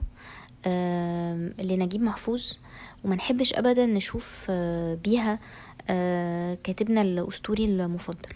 آم، 0.68 1.54
لنجيب 1.60 2.02
محفوظ 2.02 2.54
وما 3.04 3.16
نحبش 3.16 3.54
ابدا 3.54 3.86
نشوف 3.86 4.46
آه، 4.50 4.96
بيها 5.04 5.40
آه، 5.90 6.58
كاتبنا 6.64 7.02
الأسطوري 7.02 7.66
المفضل. 7.66 8.30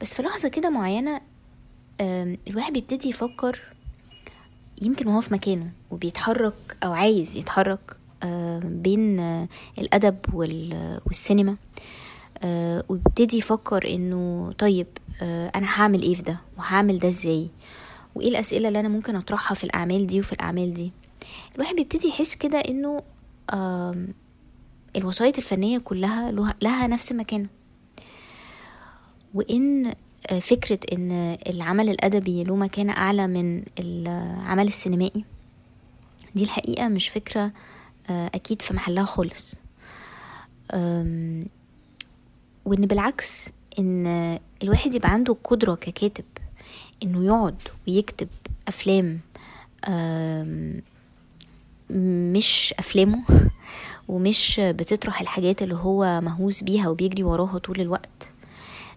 بس 0.00 0.14
في 0.14 0.22
لحظة 0.22 0.48
كده 0.48 0.70
معينة 0.70 1.16
آم، 1.16 1.20
الواحد 2.00 2.72
بيبتدي 2.72 3.08
يفكر 3.08 3.60
يمكن 4.82 5.06
وهو 5.08 5.20
في 5.20 5.34
مكانه 5.34 5.70
وبيتحرك 5.90 6.76
أو 6.84 6.92
عايز 6.92 7.36
يتحرك 7.36 7.96
آه، 8.22 8.58
بين 8.64 9.20
آه، 9.20 9.48
الأدب 9.78 10.18
وال- 10.32 11.00
والسينما 11.06 11.56
آه، 12.44 12.84
ويبتدي 12.88 13.36
يفكر 13.38 13.88
إنه 13.94 14.52
طيب 14.58 14.86
آه، 15.22 15.52
أنا 15.56 15.66
هعمل 15.66 16.02
إيه 16.02 16.14
في 16.14 16.22
ده 16.22 16.38
وهعمل 16.58 16.98
ده 16.98 17.08
إزاي؟ 17.08 17.48
وإيه 18.14 18.28
الأسئلة 18.28 18.68
اللي 18.68 18.80
أنا 18.80 18.88
ممكن 18.88 19.16
أطرحها 19.16 19.54
في 19.54 19.64
الأعمال 19.64 20.06
دي 20.06 20.20
وفي 20.20 20.32
الأعمال 20.32 20.74
دي؟ 20.74 20.92
الواحد 21.54 21.74
بيبتدي 21.76 22.08
يحس 22.08 22.34
كده 22.34 22.58
إنه 22.58 23.00
الوسائط 24.96 25.36
الفنية 25.38 25.78
كلها 25.78 26.30
له- 26.32 26.54
لها 26.62 26.86
نفس 26.86 27.12
مكانه. 27.12 27.48
وإن 29.34 29.94
آه، 30.26 30.38
فكرة 30.38 30.78
إن 30.92 31.36
العمل 31.48 31.88
الأدبي 31.90 32.44
له 32.44 32.56
مكانة 32.56 32.92
أعلى 32.92 33.26
من 33.26 33.62
العمل 33.80 34.66
السينمائي. 34.66 35.24
دي 36.34 36.42
الحقيقة 36.44 36.88
مش 36.88 37.08
فكرة 37.08 37.52
آه، 38.10 38.30
أكيد 38.34 38.62
في 38.62 38.74
محلها 38.74 39.04
خالص. 39.04 39.58
وإن 42.64 42.86
بالعكس 42.86 43.48
إن 43.78 44.06
الواحد 44.62 44.94
يبقى 44.94 45.10
عنده 45.10 45.36
قدرة 45.44 45.74
ككاتب 45.74 46.24
إنه 47.02 47.24
يقعد 47.24 47.56
ويكتب 47.88 48.28
أفلام 48.68 49.20
آم، 49.88 50.82
مش 52.32 52.74
أفلامه 52.78 53.24
ومش 54.08 54.60
بتطرح 54.64 55.20
الحاجات 55.20 55.62
اللي 55.62 55.74
هو 55.74 56.20
مهووس 56.20 56.62
بيها 56.62 56.88
وبيجري 56.88 57.22
وراها 57.22 57.58
طول 57.58 57.80
الوقت. 57.80 58.33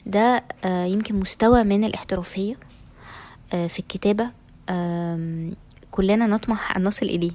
ده 0.08 0.44
آه، 0.66 0.86
يمكن 0.86 1.16
مستوى 1.16 1.64
من 1.64 1.84
الاحترافية 1.84 2.56
آه، 3.54 3.68
في 3.68 3.80
الكتابة. 3.80 4.30
كلنا 5.92 6.28
نطمح 6.28 6.76
أن 6.78 6.84
نصل 6.84 7.06
إليه. 7.06 7.32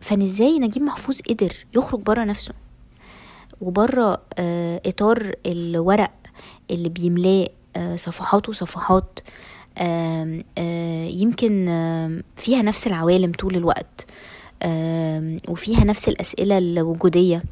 فإن 0.00 0.22
إزاي 0.22 0.58
نجيب 0.58 0.82
محفوظ 0.82 1.20
قدر 1.28 1.52
يخرج 1.74 2.00
بره 2.00 2.24
نفسه 2.24 2.54
وبره 3.60 4.22
آه، 4.38 4.80
إطار 4.86 5.34
الورق 5.46 6.12
اللي 6.70 6.88
بيملاه 6.88 7.46
صفحات 7.96 8.48
وصفحات 8.48 9.20
يمكن 11.08 11.66
فيها 12.36 12.62
نفس 12.62 12.86
العوالم 12.86 13.32
طول 13.32 13.56
الوقت 13.56 14.06
وفيها 15.48 15.84
نفس 15.84 16.08
الأسئلة 16.08 16.58
الوجودية 16.58 17.42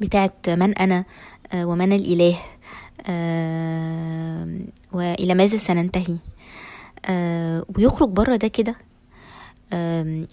بتاعت 0.00 0.50
من 0.50 0.78
آه، 0.78 1.04
ومن 1.54 1.92
الإله. 1.92 2.38
آم، 3.08 4.66
وإلى 4.92 5.34
ماذا 5.34 5.56
سننتهي؟ 5.56 6.16
آه، 7.06 7.64
ويخرج 7.76 8.08
بره 8.08 8.36
ده 8.36 8.48
كده 8.48 8.74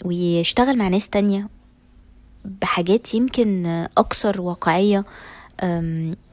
ويشتغل 0.05 0.77
مع 0.77 0.87
ناس 0.87 1.09
تانية 1.09 1.49
بحاجات 2.45 3.15
يمكن 3.15 3.65
أكثر 3.97 4.41
واقعية 4.41 5.05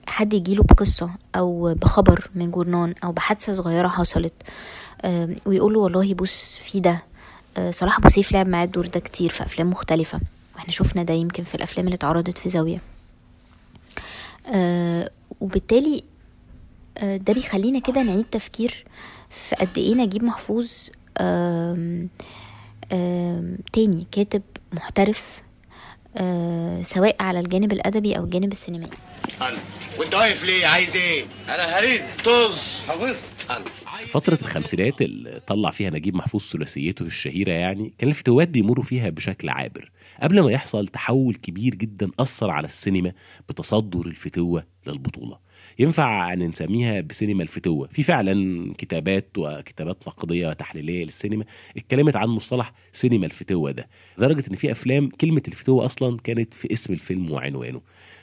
حد 0.06 0.32
يجيله 0.34 0.62
بقصة 0.62 1.10
أو 1.36 1.74
بخبر 1.74 2.30
من 2.34 2.50
جورنان 2.50 2.94
أو 3.04 3.12
بحادثة 3.12 3.52
صغيرة 3.52 3.88
حصلت 3.88 4.32
أم، 5.04 5.36
ويقوله 5.46 5.80
والله 5.80 6.14
بص 6.14 6.56
في 6.64 6.80
ده. 6.80 7.02
صلاح 7.70 7.98
أبو 7.98 8.08
سيف 8.08 8.32
لعب 8.32 8.48
معاه 8.48 8.64
الدور 8.64 8.86
ده 8.86 9.00
كتير 9.00 9.30
في 9.30 9.42
أفلام 9.42 9.70
مختلفة 9.70 10.20
وإحنا 10.54 10.70
شفنا 10.72 11.02
ده 11.02 11.14
يمكن 11.14 11.42
في 11.44 11.54
الأفلام 11.54 11.86
اللي 11.86 11.94
اتعرضت 11.94 12.38
في 12.38 12.48
زاوية. 12.48 12.80
أه، 14.54 15.10
وبالتالي 15.40 16.02
أه، 16.98 17.16
ده 17.16 17.32
بيخلينا 17.32 17.78
كده 17.78 18.02
نعيد 18.02 18.24
تفكير 18.24 18.84
في 19.30 19.56
قد 19.56 19.78
إيه 19.78 19.94
نجيب 19.94 20.24
محفوظ 20.24 20.72
تاني 23.72 24.06
كاتب 24.12 24.42
محترف 24.72 25.42
أه، 26.16 26.82
سواء 26.82 27.16
على 27.20 27.40
الجانب 27.40 27.72
الأدبي 27.72 28.16
أو 28.16 28.24
الجانب 28.24 28.52
السينمائي. 28.52 28.98
وأنت 29.98 30.14
واقف 30.14 30.42
ليه؟ 30.42 30.66
عايز 30.66 30.96
إيه؟ 30.96 31.26
أنا 31.48 31.78
هريد. 31.78 32.02
طز. 32.24 32.80
حفظت 32.88 33.24
في 34.00 34.06
فترة 34.06 34.38
الخمسينات 34.42 35.02
اللي 35.02 35.40
طلع 35.46 35.70
فيها 35.70 35.90
نجيب 35.90 36.14
محفوظ 36.14 36.42
ثلاثيته 36.42 37.02
الشهيرة 37.02 37.52
يعني 37.52 37.92
كان 37.98 38.08
الفتوات 38.08 38.48
بيمروا 38.48 38.84
فيها 38.84 39.10
بشكل 39.10 39.48
عابر. 39.48 39.90
قبل 40.22 40.40
ما 40.40 40.50
يحصل 40.50 40.88
تحول 40.88 41.34
كبير 41.34 41.74
جدا 41.74 42.10
أثر 42.18 42.50
على 42.50 42.64
السينما 42.64 43.12
بتصدر 43.48 44.06
الفتوة 44.06 44.64
للبطولة. 44.86 45.38
ينفع 45.78 46.32
أن 46.32 46.42
نسميها 46.42 47.00
بسينما 47.00 47.42
الفتوة؟ 47.42 47.88
في 47.88 48.02
فعلا 48.02 48.74
كتابات 48.78 49.28
وكتابات 49.38 50.08
نقدية 50.08 50.48
وتحليلية 50.48 51.04
للسينما 51.04 51.44
اتكلمت 51.76 52.16
عن 52.16 52.28
مصطلح 52.28 52.72
سينما 52.92 53.26
الفتوة 53.26 53.70
ده 53.70 53.88
لدرجة 54.18 54.44
إن 54.50 54.56
في 54.56 54.72
أفلام 54.72 55.08
كلمة 55.08 55.42
الفتوة 55.48 55.84
أصلا 55.84 56.16
كانت 56.24 56.54
في 56.54 56.72
اسم 56.72 56.92
الفيلم 56.92 57.30
وعنوانه. 57.30 57.80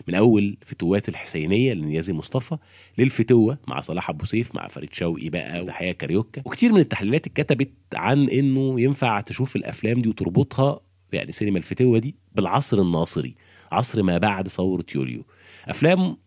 من 0.08 0.16
أول 0.16 0.58
فتوات 0.66 1.10
الحسينية 1.10 1.74
لنيازي 1.74 2.14
مصطفى 2.14 2.58
للفتوة 2.98 3.58
مع 3.68 3.80
صلاح 3.80 4.10
أبو 4.10 4.26
سيف 4.26 4.56
مع 4.56 4.68
فريد 4.68 4.94
شوقي 4.94 5.30
بقى 5.30 5.62
وتحية 5.62 5.92
كاريوكا. 5.92 6.42
وكتير 6.46 6.74
من 6.74 6.80
التحليلات 6.80 7.28
اتكتبت 7.28 7.72
عن 7.94 8.30
إنه 8.30 8.82
ينفع 8.82 9.22
تشوف 9.22 9.56
الأفلام 9.56 10.00
دي 10.00 10.10
وتربطها 10.10 10.80
يعني 11.14 11.32
سينما 11.32 11.58
الفتوة 11.58 12.00
دي 12.00 12.16
بالعصر 12.36 12.82
الناصري 12.82 13.36
عصر 13.72 14.04
ما 14.04 14.18
بعد 14.18 14.48
ثورة 14.48 14.86
يوليو. 14.96 15.26
أفلام 15.68 16.18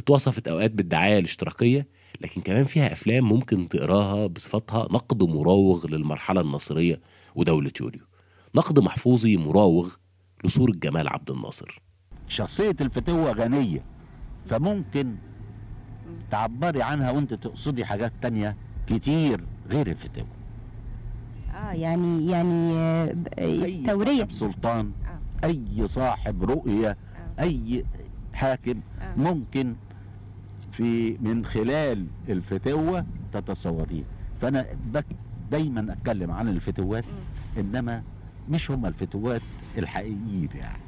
اتوصفت 0.00 0.48
اوقات 0.48 0.70
بالدعاية 0.70 1.18
الاشتراكية 1.18 1.86
لكن 2.20 2.40
كمان 2.40 2.64
فيها 2.64 2.92
أفلام 2.92 3.28
ممكن 3.28 3.68
تقراها 3.68 4.26
بصفتها 4.26 4.88
نقد 4.90 5.22
مراوغ 5.22 5.86
للمرحلة 5.86 6.40
الناصرية 6.40 7.00
ودولة 7.34 7.70
يوليو 7.80 8.00
نقد 8.54 8.78
محفوظي 8.78 9.36
مراوغ 9.36 9.94
لصوره 10.44 10.72
جمال 10.72 11.08
عبد 11.08 11.30
الناصر 11.30 11.82
شخصية 12.28 12.76
الفتوة 12.80 13.32
غنية 13.32 13.84
فممكن 14.46 15.14
تعبري 16.30 16.82
عنها 16.82 17.10
وانت 17.10 17.34
تقصدي 17.34 17.84
حاجات 17.84 18.12
تانية 18.22 18.56
كتير 18.86 19.40
غير 19.70 19.86
الفتوة 19.86 20.26
آه 21.54 21.72
يعني 21.72 22.26
يعني 22.30 22.72
آه، 22.74 23.16
آه، 23.38 23.64
أي 23.64 23.84
صاحب 23.86 24.32
سلطان 24.32 24.92
آه. 25.42 25.46
أي 25.46 25.86
صاحب 25.86 26.44
رؤية 26.44 26.90
آه. 26.90 27.42
أي 27.42 27.84
حاكم 28.34 28.80
آه. 29.00 29.14
ممكن 29.16 29.74
في 30.72 31.16
من 31.20 31.44
خلال 31.44 32.06
الفتوة 32.28 33.06
تتصوريه 33.32 34.04
فأنا 34.40 34.66
بك 34.92 35.06
دايما 35.50 35.92
أتكلم 35.92 36.30
عن 36.30 36.48
الفتوات 36.48 37.04
إنما 37.58 38.02
مش 38.48 38.70
هم 38.70 38.86
الفتوات 38.86 39.42
الحقيقيين 39.78 40.48
يعني. 40.54 40.82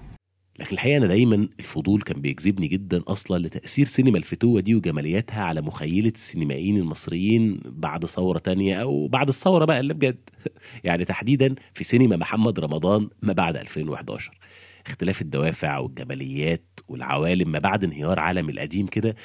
لكن 0.58 0.72
الحقيقة 0.72 0.96
أنا 0.96 1.06
دايما 1.06 1.48
الفضول 1.58 2.02
كان 2.02 2.20
بيجذبني 2.20 2.68
جدا 2.68 3.02
أصلا 3.06 3.38
لتأثير 3.38 3.86
سينما 3.86 4.18
الفتوه 4.18 4.60
دي 4.60 4.74
وجمالياتها 4.74 5.42
على 5.42 5.60
مخيلة 5.60 6.12
السينمائيين 6.14 6.76
المصريين 6.76 7.60
بعد 7.64 8.06
ثورة 8.06 8.38
تانية 8.38 8.82
أو 8.82 9.08
بعد 9.08 9.28
الثورة 9.28 9.64
بقى 9.64 9.80
اللي 9.80 9.94
بجد. 9.94 10.30
يعني 10.84 11.04
تحديدا 11.04 11.54
في 11.74 11.84
سينما 11.84 12.16
محمد 12.16 12.60
رمضان 12.60 13.08
ما 13.22 13.32
بعد 13.32 13.56
2011 13.56 14.38
اختلاف 14.86 15.22
الدوافع 15.22 15.78
والجماليات 15.78 16.80
والعوالم 16.88 17.52
ما 17.52 17.58
بعد 17.58 17.84
انهيار 17.84 18.20
عالم 18.20 18.50
القديم 18.50 18.86
كده 18.86 19.16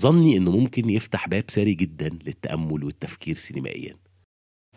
ظني 0.00 0.36
إنه 0.36 0.50
ممكن 0.50 0.90
يفتح 0.90 1.28
باب 1.28 1.44
ساري 1.48 1.74
جدا 1.74 2.08
للتأمل 2.08 2.84
والتفكير 2.84 3.34
سينمائيا. 3.34 3.96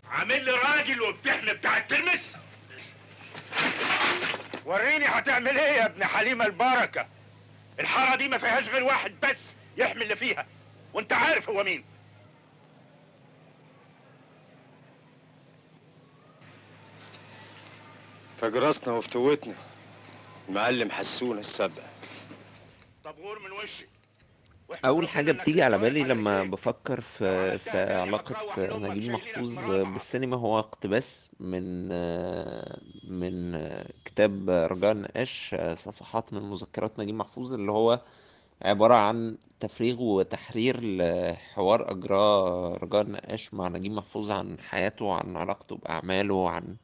عامل 0.06 0.46
لي 0.46 0.52
راجل 0.52 1.02
وبتحمي 1.02 1.54
بتاع 1.54 1.78
الترمس. 1.78 2.36
وريني 4.66 5.06
هتعمل 5.06 5.58
إيه 5.58 5.78
يا 5.78 5.86
ابن 5.86 6.04
حليمه 6.04 6.46
البركة. 6.46 7.08
الحارة 7.80 8.18
دي 8.18 8.28
ما 8.28 8.38
فيهاش 8.38 8.70
غير 8.70 8.84
واحد 8.84 9.14
بس 9.24 9.56
يحمي 9.78 10.04
اللي 10.04 10.16
فيها. 10.16 10.46
وانت 10.94 11.14
عارف 11.14 11.50
هو 11.50 11.64
مين. 11.64 11.84
فجرسنا 18.38 18.94
وفتوتنا 18.94 19.56
المعلم 20.50 20.92
حسونا 20.92 21.40
السبع. 21.40 21.84
طب 23.04 23.14
غور 23.22 23.40
من 23.40 23.52
وشي 23.52 23.88
أول 24.86 25.10
حاجة 25.10 25.32
بتيجي 25.32 25.64
على 25.64 25.78
بالي 25.78 26.04
لما 26.04 26.44
بفكر 26.44 27.02
في 27.02 27.58
في 27.58 27.94
علاقة 27.94 28.78
نجيب 28.78 29.12
محفوظ 29.12 29.66
بالسينما 29.66 30.38
هو 30.38 30.60
اقتباس 30.60 31.30
من 31.40 31.88
من 33.12 33.68
كتاب 34.06 34.50
رجاء 34.50 34.92
النقاش 34.92 35.56
صفحات 35.74 36.34
من 36.34 36.42
مذكرات 36.42 37.00
نجيب 37.00 37.16
محفوظ 37.16 37.54
اللي 37.54 37.72
هو 37.72 38.02
عبارة 38.62 38.96
عن 38.96 39.38
تفريغ 39.60 40.02
وتحرير 40.02 40.80
لحوار 40.84 41.92
اجراه 41.92 42.74
رجاء 42.84 43.02
النقاش 43.02 43.54
مع 43.54 43.68
نجيب 43.68 43.92
محفوظ 43.92 44.32
عن 44.32 44.58
حياته 44.60 45.06
وعن 45.06 45.38
علاقته 45.38 45.76
بأعماله 45.76 46.34
وعن 46.34 46.76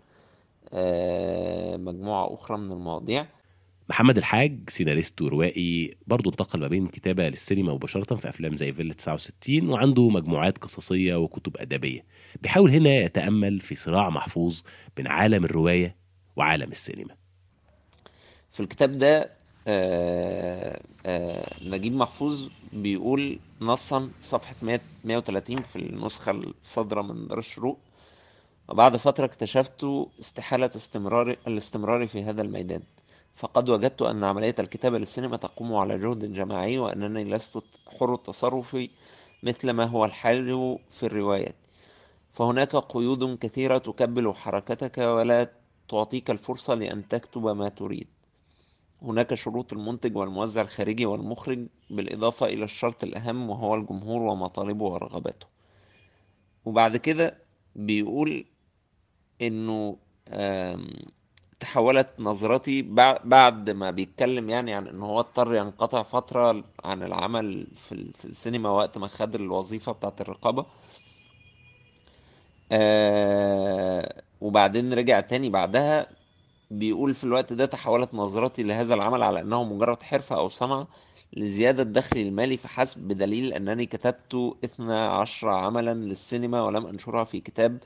مجموعة 1.83 2.33
أخرى 2.33 2.57
من 2.57 2.71
المواضيع. 2.71 3.25
محمد 3.89 4.17
الحاج 4.17 4.69
سيناريست 4.69 5.21
وروائي 5.21 5.97
برضه 6.07 6.31
انتقل 6.31 6.59
ما 6.59 6.67
بين 6.67 6.83
الكتابة 6.85 7.29
للسينما 7.29 7.73
مباشرة 7.73 8.15
في 8.15 8.29
أفلام 8.29 8.57
زي 8.57 8.73
فيلا 8.73 8.93
69 8.93 9.69
وعنده 9.69 10.09
مجموعات 10.09 10.57
قصصية 10.57 11.15
وكتب 11.15 11.57
أدبية. 11.57 12.05
بيحاول 12.41 12.71
هنا 12.71 12.89
يتأمل 12.89 13.59
في 13.59 13.75
صراع 13.75 14.09
محفوظ 14.09 14.61
بين 14.97 15.07
عالم 15.07 15.45
الرواية 15.45 15.95
وعالم 16.35 16.71
السينما. 16.71 17.15
في 18.51 18.59
الكتاب 18.59 18.91
ده 18.97 19.29
آه 19.67 20.81
آه 21.05 21.49
نجيب 21.65 21.93
محفوظ 21.93 22.47
بيقول 22.73 23.39
نصا 23.61 24.09
في 24.21 24.27
صفحة 24.27 24.55
130 25.03 25.61
في 25.61 25.75
النسخة 25.75 26.31
الصادرة 26.31 27.01
من 27.01 27.27
دار 27.27 27.39
الشروق. 27.39 27.79
وبعد 28.69 28.97
فترة 28.97 29.25
اكتشفت 29.25 29.85
استحالة 30.19 30.69
استمرار 30.75 31.37
الاستمرار 31.47 32.07
في 32.07 32.23
هذا 32.23 32.41
الميدان. 32.41 32.81
فقد 33.33 33.69
وجدت 33.69 34.01
أن 34.01 34.23
عملية 34.23 34.55
الكتابة 34.59 34.97
للسينما 34.97 35.37
تقوم 35.37 35.75
على 35.75 35.97
جهد 35.99 36.33
جماعي 36.33 36.79
وأنني 36.79 37.23
لست 37.23 37.63
حر 37.99 38.13
التصرف 38.13 38.77
مثل 39.43 39.69
ما 39.71 39.85
هو 39.85 40.05
الحال 40.05 40.79
في 40.89 41.05
الروايات 41.05 41.55
فهناك 42.33 42.75
قيود 42.75 43.37
كثيرة 43.37 43.77
تكبل 43.77 44.33
حركتك 44.33 44.97
ولا 44.97 45.51
تعطيك 45.89 46.31
الفرصة 46.31 46.73
لأن 46.73 47.07
تكتب 47.07 47.47
ما 47.47 47.69
تريد. 47.69 48.07
هناك 49.01 49.33
شروط 49.33 49.73
المنتج 49.73 50.17
والموزع 50.17 50.61
الخارجي 50.61 51.05
والمخرج 51.05 51.67
بالإضافة 51.89 52.45
إلى 52.45 52.63
الشرط 52.65 53.03
الأهم 53.03 53.49
وهو 53.49 53.75
الجمهور 53.75 54.21
ومطالبه 54.21 54.85
ورغباته 54.85 55.47
وبعد 56.65 56.97
كده 56.97 57.37
بيقول 57.75 58.45
إنه 59.41 59.97
تحولت 61.63 62.09
نظرتي 62.19 62.81
بعد 63.23 63.69
ما 63.69 63.91
بيتكلم 63.91 64.49
يعني 64.49 64.73
عن 64.73 64.87
إن 64.87 65.01
هو 65.01 65.19
اضطر 65.19 65.55
ينقطع 65.55 66.03
فترة 66.03 66.63
عن 66.85 67.03
العمل 67.03 67.67
في, 67.75 68.11
في 68.13 68.25
السينما 68.25 68.69
وقت 68.69 68.97
ما 68.97 69.07
خد 69.07 69.35
الوظيفة 69.35 69.91
بتاعت 69.91 70.21
الرقابة. 70.21 70.65
آه 72.71 74.23
وبعدين 74.41 74.93
رجع 74.93 75.19
تاني 75.19 75.49
بعدها 75.49 76.07
بيقول 76.71 77.13
في 77.15 77.23
الوقت 77.23 77.53
ده 77.53 77.65
تحولت 77.65 78.13
نظرتي 78.13 78.63
لهذا 78.63 78.93
العمل 78.93 79.23
على 79.23 79.39
إنه 79.41 79.63
مجرد 79.63 80.03
حرفة 80.03 80.35
أو 80.37 80.47
صنعة 80.49 80.87
لزيادة 81.33 81.83
دخلي 81.83 82.27
المالي 82.27 82.57
فحسب 82.57 83.01
بدليل 83.07 83.53
أنني 83.53 83.85
كتبت 83.85 84.53
12 84.63 85.49
عملا 85.49 85.93
للسينما 85.93 86.61
ولم 86.63 86.85
أنشرها 86.87 87.23
في 87.23 87.39
كتاب 87.41 87.79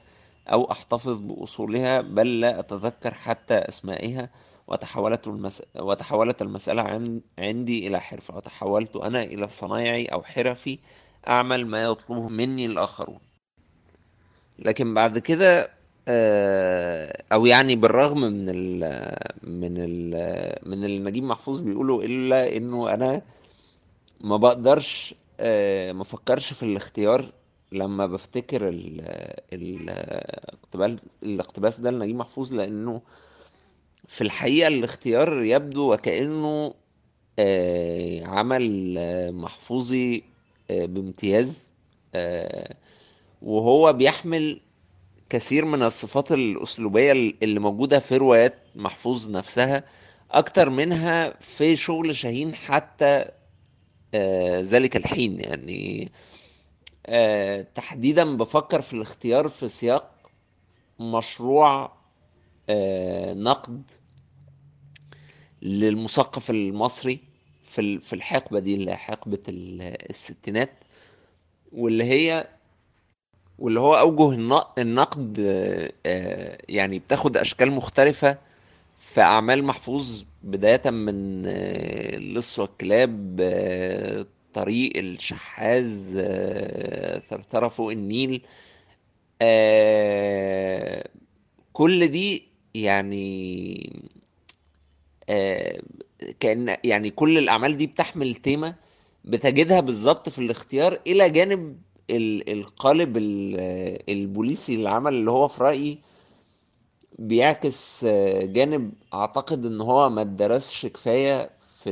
أو 0.48 0.72
أحتفظ 0.72 1.18
بأصولها 1.18 2.02
بل 2.02 2.40
لا 2.40 2.60
أتذكر 2.60 3.14
حتى 3.14 3.54
أسمائها. 3.54 4.30
وتحولت, 4.68 5.28
المس... 5.28 5.64
وتحولت 5.76 6.42
المسألة 6.42 6.82
عن... 6.82 7.22
عندي 7.40 7.88
إلى 7.88 8.00
حرفة. 8.02 8.36
وتحولت 8.36 8.96
أنا 8.96 9.24
إلى 9.24 9.48
صنايعي 9.48 10.06
أو 10.06 10.24
حرفي 10.24 10.80
أعمل 11.28 11.68
ما 11.68 11.84
يطلبه 11.84 12.30
مني 12.30 12.66
الآخرون. 12.66 13.20
لكن 14.60 14.94
بعد 14.94 15.20
كده 15.20 15.78
أو 17.32 17.46
يعني 17.46 17.76
بالرغم 17.76 18.22
من 18.22 18.50
ال 18.50 18.80
من 19.44 19.76
ال 19.78 20.10
من 20.70 20.84
اللي 20.84 21.00
نجيب 21.00 21.24
محفوظ 21.24 21.60
بيقوله 21.60 22.06
إلا 22.06 22.58
إنه 22.58 22.94
أنا 22.94 23.22
ما 24.22 24.38
بقدرش 24.38 25.16
ما 25.92 26.04
فكرش 26.04 26.54
في 26.54 26.64
الاختيار 26.64 27.32
لما 27.72 28.06
بفتكر 28.06 28.70
ال 28.70 29.02
الاقتباس 29.54 30.96
الاقتباس 31.24 31.80
ده 31.80 31.92
لنجيب 31.92 32.16
محفوظ 32.16 32.54
لأنه 32.54 33.02
في 34.08 34.22
الحقيقة 34.22 34.68
الاختيار 34.68 35.42
يبدو 35.42 35.94
وكأنه 35.94 36.74
عمل 38.26 38.96
محفوظي 39.34 40.24
بامتياز 40.70 41.70
وهو 43.42 43.94
بيحمل 43.94 44.62
كثير 45.30 45.66
من 45.66 45.84
الصفات 45.84 46.32
الأسلوبية 46.32 47.12
اللي 47.44 47.60
موجودة 47.60 48.00
في 48.00 48.18
روايات 48.18 48.56
محفوظ 48.76 49.30
نفسها 49.30 49.84
أكتر 50.32 50.70
منها 50.70 51.40
في 51.40 51.76
شغل 51.78 52.16
شاهين 52.16 52.56
حتى 52.56 53.26
ذلك 54.62 54.96
الحين. 54.96 55.40
يعني 55.40 56.12
أه 57.10 57.62
تحديدا 57.76 58.38
بفكر 58.38 58.82
في 58.82 58.94
الاختيار 58.94 59.48
في 59.50 59.68
سياق 59.68 60.12
مشروع 61.00 61.92
أه 62.70 63.34
نقد 63.34 63.82
للمثقف 65.62 66.50
المصري 66.50 67.20
في 67.62 68.00
في 68.00 68.14
الحقبة 68.14 68.60
دي 68.60 68.76
اللي 68.76 68.96
حقبة 68.96 69.40
ال- 69.50 70.10
الستينات 70.10 70.72
واللي 71.72 72.04
هي 72.04 72.48
واللي 73.60 73.80
هو 73.80 73.96
أوجه 73.96 74.32
الن- 74.36 74.62
النقد 74.78 75.40
آه، 75.40 75.92
آه، 76.06 76.58
يعني 76.70 77.00
بتاخد 77.00 77.38
أشكال 77.38 77.72
مختلفة 77.72 78.38
في 78.98 79.22
أعمال 79.22 79.64
محفوظ 79.64 80.24
بداية 80.44 80.90
من 80.92 81.46
آه، 81.46 82.16
اللص 82.16 82.60
والكلاب 82.60 83.42
طريق 84.58 84.98
الشحاذ 84.98 86.14
آه، 86.18 87.20
ثرثرة 87.20 87.68
فوق 87.68 87.92
النيل. 87.92 88.42
آه، 89.42 91.04
كل 91.74 92.08
دي 92.08 92.48
يعني 92.76 93.94
آه، 95.30 95.80
كأن 96.40 96.78
يعني 96.84 97.10
كل 97.10 97.38
الأعمال 97.38 97.78
دي 97.78 97.88
بتحمل 97.88 98.36
تيمة 98.36 98.76
بتجدها 99.26 99.80
بالظبط 99.80 100.30
في 100.30 100.40
الاختيار 100.40 101.00
إلى 101.08 101.30
جانب 101.30 101.78
ال- 102.10 102.50
القالب 102.52 103.18
ال- 103.18 103.58
البوليسي 104.10 104.78
للعمل 104.78 105.14
اللي 105.14 105.32
هو 105.32 105.48
في 105.48 105.64
رأيي 105.64 105.98
بيعكس 107.20 108.06
جانب 108.44 108.94
أعتقد 109.14 109.66
إن 109.66 109.82
هو 109.82 110.10
ما 110.10 110.22
اتدرسش 110.22 110.86
كفاية 110.86 111.50
في 111.84 111.90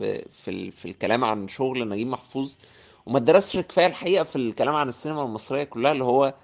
في 0.00 0.24
في 0.32 0.70
في 0.70 0.84
الكلام 0.90 1.24
عن 1.24 1.48
شغل 1.48 1.88
نجيب 1.88 2.06
محفوظ. 2.08 2.54
وما 3.06 3.18
اتدرسش 3.18 3.58
كفاية 3.58 3.86
الحقيقة 3.86 4.24
في 4.24 4.36
الكلام 4.36 4.74
عن 4.74 4.88
السينما 4.88 5.22
المصرية 5.22 5.64
كلها 5.64 5.92
اللي 5.92 6.04
هو 6.04 6.34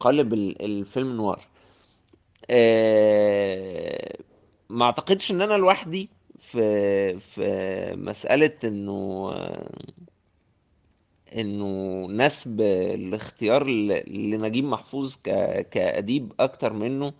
قالب 0.00 0.34
ال- 0.34 0.62
الفيلم 0.64 1.16
نوار. 1.16 1.40
آه، 2.50 4.16
ما 4.68 4.84
اعتقدش 4.84 5.30
ان 5.30 5.42
أنا 5.42 5.54
لوحدي 5.54 6.08
في 6.38 7.18
في 7.18 7.42
مسألة 7.96 8.52
انه 8.64 9.30
انه 11.34 12.06
نسب 12.10 12.60
الاختيار 12.60 13.64
لنجيب 14.08 14.64
محفوظ 14.64 15.14
ك 15.16 15.30
كأديب 15.70 16.32
أكتر 16.40 16.72
منه 16.72 17.12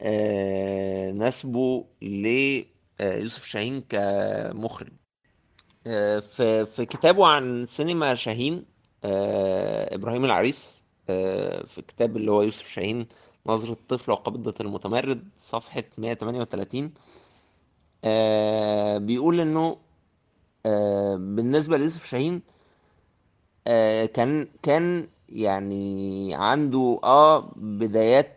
آه، 0.00 1.12
نسبه 1.12 1.86
ليوسف 2.02 3.44
شاهين 3.44 3.80
كمخرج. 3.88 4.88
آه، 4.88 4.99
في 6.20 6.66
في 6.66 6.86
كتابه 6.86 7.26
عن 7.26 7.66
سينما 7.66 8.14
شاهين 8.14 8.64
آه، 9.04 9.94
إبراهيم 9.94 10.24
العريس 10.24 10.80
آه، 11.10 11.66
في 11.66 11.82
كتاب 11.82 12.16
اللي 12.16 12.30
هو 12.30 12.42
يوسف 12.42 12.68
شاهين 12.68 13.06
نظرة 13.46 13.72
الطفل 13.72 14.10
وقبضة 14.12 14.54
المتمرد 14.60 15.28
صفحة 15.40 15.84
138 15.98 16.94
آه، 18.04 18.98
بيقول 18.98 19.40
إنه 19.40 19.76
آه، 20.66 21.16
بالنسبة 21.16 21.76
ليوسف 21.76 22.06
شاهين 22.06 22.42
آه، 23.66 24.04
كان 24.06 24.48
كان 24.62 25.08
يعني 25.28 26.34
عنده 26.34 27.00
آه 27.04 27.52
بدايات 27.56 28.36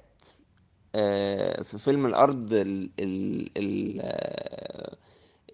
آه، 0.96 1.62
في 1.62 1.78
فيلم 1.78 2.06
الأرض 2.06 2.54
ال 2.54 2.90
ال 3.00 3.50
ال 3.58 4.02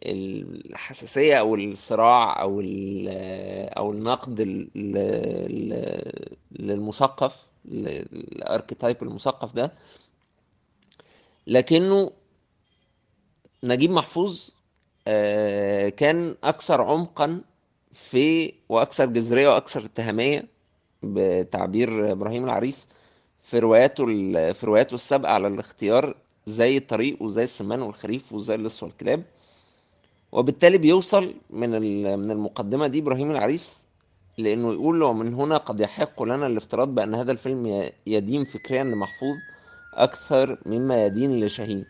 الحساسية 0.06 1.40
أو 1.40 1.56
الصراع 1.56 2.42
أو 2.42 2.60
ال- 2.62 3.08
أو 3.78 3.92
النقد 3.92 4.42
للمثقف 6.60 7.36
الأركيتايب 7.66 9.04
المثقف 9.04 9.54
ده. 9.54 9.72
لكنه 11.48 12.12
نجيب 13.64 13.92
محفوظ 13.92 14.50
آه، 15.08 15.90
كان 15.90 16.36
أكثر 16.44 16.82
عمقا 16.82 17.42
في 17.94 18.54
وأكثر 18.70 19.06
جذرية 19.06 19.50
وأكثر 19.50 19.86
اتهامية 19.86 20.48
بتعبير 21.04 22.12
إبراهيم 22.12 22.44
العريس 22.46 22.88
في 23.44 23.60
رواياته 23.60 24.06
في 24.54 24.66
رواياته 24.66 24.94
السابقة 24.96 25.32
على 25.32 25.48
الاختيار 25.48 26.16
زي 26.46 26.78
الطريق 26.78 27.22
وزي 27.24 27.44
السمان 27.44 27.82
والخريف 27.82 28.34
وزي 28.34 28.56
اللص 28.56 28.84
والكلاب. 28.84 29.24
وبالتالي 30.32 30.78
بيوصل 30.78 31.34
من 31.50 31.70
من 32.20 32.32
المقدمة 32.32 32.88
دي 32.88 33.00
إبراهيم 33.00 33.32
العريس 33.32 33.82
لأنه 34.38 34.74
يقول 34.74 35.04
ومن 35.04 35.34
هنا 35.34 35.58
قد 35.58 35.80
يحق 35.80 36.24
لنا 36.24 36.48
الافتراض 36.48 36.96
بأن 36.96 37.16
هذا 37.16 37.32
الفيلم 37.32 37.90
يدين 38.08 38.46
فكريا 38.46 38.84
لمحفوظ 38.84 39.36
أكثر 39.94 40.58
مما 40.66 41.06
يدين 41.06 41.40
لشاهين 41.40 41.86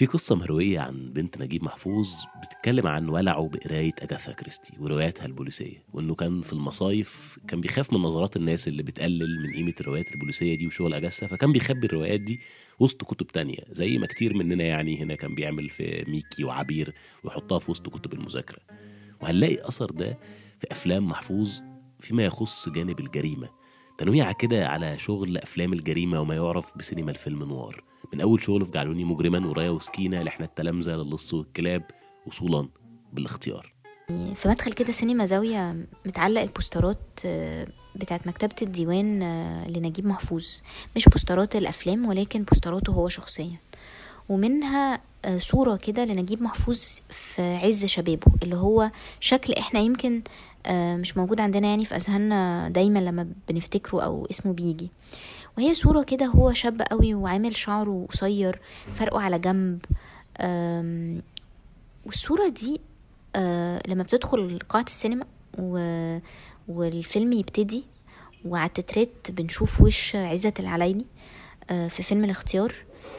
في 0.00 0.06
قصة 0.06 0.36
مروية 0.36 0.80
عن 0.80 1.12
بنت 1.12 1.38
نجيب 1.42 1.64
محفوظ 1.64 2.08
بتتكلم 2.42 2.86
عن 2.86 3.08
ولعه 3.08 3.48
بقراية 3.48 3.92
أجاثا 3.98 4.32
كريستي 4.32 4.72
ورواياتها 4.78 5.26
البوليسية 5.26 5.84
وإنه 5.92 6.14
كان 6.14 6.42
في 6.42 6.52
المصايف 6.52 7.38
كان 7.48 7.60
بيخاف 7.60 7.92
من 7.92 8.00
نظرات 8.00 8.36
الناس 8.36 8.68
اللي 8.68 8.82
بتقلل 8.82 9.42
من 9.42 9.52
قيمة 9.54 9.74
الروايات 9.80 10.12
البوليسية 10.12 10.54
دي 10.54 10.66
وشغل 10.66 10.94
أجاثا 10.94 11.26
فكان 11.26 11.52
بيخبي 11.52 11.86
الروايات 11.86 12.20
دي 12.20 12.40
وسط 12.78 13.04
كتب 13.04 13.26
تانية 13.26 13.58
زي 13.72 13.98
ما 13.98 14.06
كتير 14.06 14.34
مننا 14.34 14.64
يعني 14.64 15.02
هنا 15.02 15.14
كان 15.14 15.34
بيعمل 15.34 15.68
في 15.68 16.04
ميكي 16.08 16.44
وعبير 16.44 16.94
ويحطها 17.24 17.58
في 17.58 17.70
وسط 17.70 17.88
كتب 17.88 18.12
المذاكرة. 18.12 18.58
وهنلاقي 19.22 19.68
أثر 19.68 19.90
ده 19.90 20.18
في 20.58 20.66
أفلام 20.72 21.08
محفوظ 21.08 21.60
فيما 22.00 22.24
يخص 22.24 22.68
جانب 22.68 23.00
الجريمة. 23.00 23.59
تنويع 24.00 24.32
كده 24.32 24.68
على 24.68 24.98
شغل 24.98 25.38
أفلام 25.38 25.72
الجريمة 25.72 26.20
وما 26.20 26.34
يعرف 26.34 26.72
بسينما 26.76 27.10
الفيلم 27.10 27.42
نوار. 27.42 27.84
من 28.12 28.20
أول 28.20 28.42
شغل 28.42 28.64
في 28.64 28.70
جعلوني 28.70 29.04
مجرما 29.04 29.48
ورايا 29.48 29.70
وسكينة 29.70 30.22
لإحنا 30.22 30.46
التلامذة 30.46 30.90
للص 30.90 31.34
والكلاب 31.34 31.82
وصولا 32.26 32.68
بالاختيار. 33.12 33.74
في 34.08 34.48
مدخل 34.48 34.72
كده 34.72 34.92
سينما 34.92 35.26
زاوية 35.26 35.86
متعلق 36.06 36.40
البوسترات 36.40 37.20
آه، 37.24 37.66
بتاعت 37.96 38.26
مكتبة 38.26 38.54
الديوان 38.62 39.22
آه، 39.22 39.68
لنجيب 39.68 40.06
محفوظ. 40.06 40.46
مش 40.96 41.04
بوسترات 41.04 41.56
الأفلام 41.56 42.06
ولكن 42.06 42.42
بوستراته 42.42 42.92
هو 42.92 43.08
شخصيا. 43.08 43.56
ومنها 44.28 45.00
صورة 45.38 45.76
كده 45.76 46.04
لنجيب 46.04 46.42
محفوظ 46.42 46.82
في 47.10 47.42
عز 47.56 47.84
شبابه 47.84 48.32
اللي 48.42 48.56
هو 48.56 48.90
شكل 49.20 49.52
إحنا 49.52 49.80
يمكن 49.80 50.22
آه، 50.66 50.96
مش 50.96 51.16
موجود 51.16 51.40
عندنا 51.40 51.68
يعني 51.68 51.84
في 51.84 51.96
أذهاننا 51.96 52.68
دايما 52.68 52.98
لما 52.98 53.28
بنفتكره 53.48 54.00
أو 54.02 54.26
اسمه 54.30 54.52
بيجي 54.52 54.90
وهي 55.58 55.74
صورة 55.74 56.02
كده 56.02 56.26
هو 56.26 56.52
شاب 56.52 56.82
قوي 56.82 57.14
وعامل 57.14 57.56
شعره 57.56 58.06
قصير 58.10 58.60
فرقه 58.94 59.20
على 59.20 59.38
جنب 59.38 59.78
والصورة 62.06 62.48
دي 62.48 62.80
آه 63.36 63.82
لما 63.88 64.02
بتدخل 64.02 64.58
قاعة 64.68 64.82
السينما. 64.84 65.26
والفيلم 66.68 67.32
يبتدي 67.32 67.84
وعلى 68.44 68.66
التترات 68.66 69.30
بنشوف 69.30 69.80
وش 69.80 70.16
عزة 70.16 70.52
العلايلي 70.60 71.06
آه 71.70 71.88
في 71.88 72.02
فيلم 72.02 72.24
الاختيار 72.24 72.74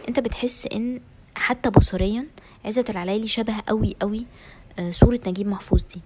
أنت 0.09 0.19
بتحس 0.19 0.67
إن 0.67 1.01
حتى 1.35 1.69
بصريا 1.69 2.27
عزة 2.65 2.85
العلايلي 2.89 3.27
شبه 3.27 3.53
قوي 3.67 3.95
قوي 4.01 4.25
آه 4.79 4.91
صورة 4.91 5.19
نجيب 5.27 5.47
محفوظ 5.47 5.83
دي. 5.95 6.01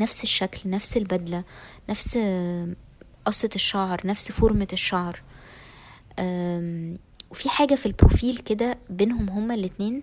نفس 0.00 0.22
الشكل 0.22 0.70
نفس 0.70 0.96
البدلة 0.96 1.44
نفس 1.90 2.16
آه، 2.16 2.68
قصة 3.24 3.50
الشعر 3.54 4.00
نفس 4.04 4.32
فورمة 4.32 4.68
الشعر. 4.72 5.22
وفي 7.30 7.48
حاجة 7.48 7.74
في 7.74 7.86
البروفيل 7.86 8.36
كده 8.38 8.78
بينهم 8.90 9.30
هما 9.30 9.54
الاتنين 9.54 10.02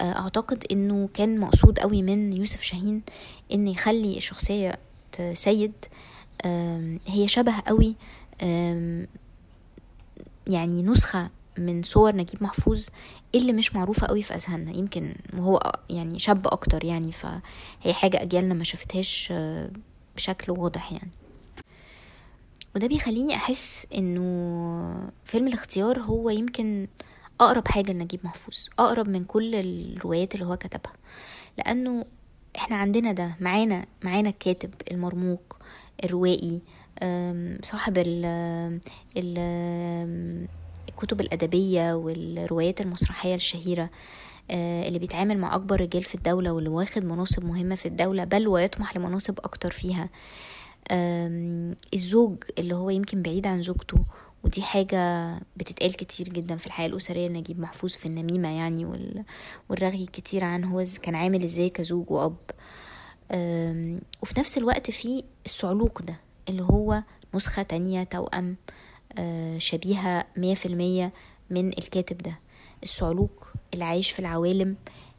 آه، 0.00 0.18
أعتقد 0.18 0.64
إنه 0.72 1.08
كان 1.14 1.40
مقصود 1.40 1.78
قوي 1.78 2.02
من 2.02 2.32
يوسف 2.32 2.62
شاهين 2.62 3.02
إن 3.52 3.68
يخلي 3.68 4.20
شخصية 4.20 4.78
سيد 5.32 5.72
هي 7.06 7.28
شبه 7.28 7.60
قوي 7.66 7.94
يعني 10.46 10.82
نسخة 10.82 11.30
من 11.58 11.82
صور 11.82 12.16
نجيب 12.16 12.42
محفوظ 12.42 12.86
اللي 13.34 13.52
مش 13.52 13.74
معروفة 13.74 14.06
قوي 14.06 14.22
في 14.22 14.34
أذهاننا. 14.34 14.76
يمكن 14.76 15.14
وهو 15.38 15.72
يعني 15.90 16.18
شاب 16.18 16.46
أكتر 16.46 16.84
يعني 16.84 17.12
فهي 17.12 17.92
حاجة 17.94 18.22
أجيالنا 18.22 18.54
ما 18.54 18.64
شافتهاش 18.64 19.28
آه، 19.32 19.70
بشكل 20.16 20.52
واضح 20.52 20.92
يعني. 20.92 21.10
وده 22.76 22.86
بيخليني 22.86 23.34
أحس 23.34 23.86
إنه 23.94 25.10
فيلم 25.24 25.48
الاختيار 25.48 26.00
هو 26.00 26.30
يمكن 26.30 26.86
أقرب 27.40 27.68
حاجة 27.68 27.92
لنجيب 27.92 28.20
محفوظ 28.24 28.56
أقرب 28.78 29.08
من 29.08 29.24
كل 29.24 29.54
الروايات 29.54 30.34
اللي 30.34 30.46
هو 30.46 30.56
كتبها. 30.56 30.92
لأنه 31.58 32.04
إحنا 32.56 32.76
عندنا 32.76 33.12
ده 33.12 33.36
معانا 33.40 33.86
معانا 34.04 34.28
الكاتب 34.28 34.70
المرموق 34.90 35.56
الروائي 36.04 36.60
صاحب 37.62 37.98
ال 37.98 38.24
ال 39.16 39.38
الكتب 40.98 41.20
الأدبية 41.20 41.94
والروايات 41.94 42.80
المسرحية 42.80 43.34
الشهيرة 43.34 43.90
آه، 44.50 44.88
اللي 44.88 44.98
بيتعامل 44.98 45.38
مع 45.38 45.54
أكبر 45.54 45.80
رجال 45.80 46.02
في 46.02 46.14
الدولة 46.14 46.52
واللي 46.52 46.68
واخد 46.68 47.04
مناصب 47.04 47.44
مهمة 47.44 47.74
في 47.74 47.86
الدولة 47.86 48.24
بل 48.24 48.48
ويطمح 48.48 48.96
لمناصب 48.96 49.38
أكتر 49.38 49.70
فيها. 49.70 50.08
الزوج 51.94 52.36
اللي 52.58 52.74
هو 52.74 52.90
يمكن 52.90 53.22
بعيد 53.22 53.46
عن 53.46 53.62
زوجته 53.62 53.96
ودي 54.44 54.62
حاجة 54.62 55.34
بتتقال 55.56 55.96
كتير 55.96 56.28
جدا 56.28 56.56
في 56.56 56.66
الحياة 56.66 56.86
الأسرية 56.86 57.28
نجيب 57.28 57.60
محفوظ 57.60 57.92
في 57.92 58.06
النميمة 58.06 58.48
يعني 58.48 58.84
وال... 58.84 59.24
والرغي 59.68 60.06
كتير 60.06 60.44
عن 60.44 60.64
هو 60.64 60.84
كان 61.02 61.14
عامل 61.14 61.44
إزاي 61.44 61.68
كزوج 61.70 62.10
وأب. 62.10 62.36
وفي 64.22 64.34
نفس 64.40 64.58
الوقت 64.58 64.90
في 64.90 65.24
الصعلوق 65.46 66.02
ده 66.02 66.16
اللي 66.48 66.62
هو 66.62 67.02
نسخة 67.34 67.62
تانية 67.62 68.02
توأم. 68.04 68.56
شبيهة 69.58 70.24
مية 70.36 70.54
في 70.54 70.66
المية 70.66 71.12
من 71.50 71.68
الكاتب 71.68 72.18
ده. 72.18 72.38
الصعلوق 72.82 73.46
اللي 73.74 73.84
عايش 73.84 74.10
في 74.10 74.18
العوالم 74.18 74.76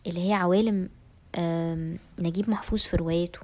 اللي 0.07 0.29
هي 0.29 0.33
عوالم 0.33 0.89
نجيب 2.19 2.49
محفوظ 2.49 2.79
في 2.81 2.97
روايته 2.97 3.39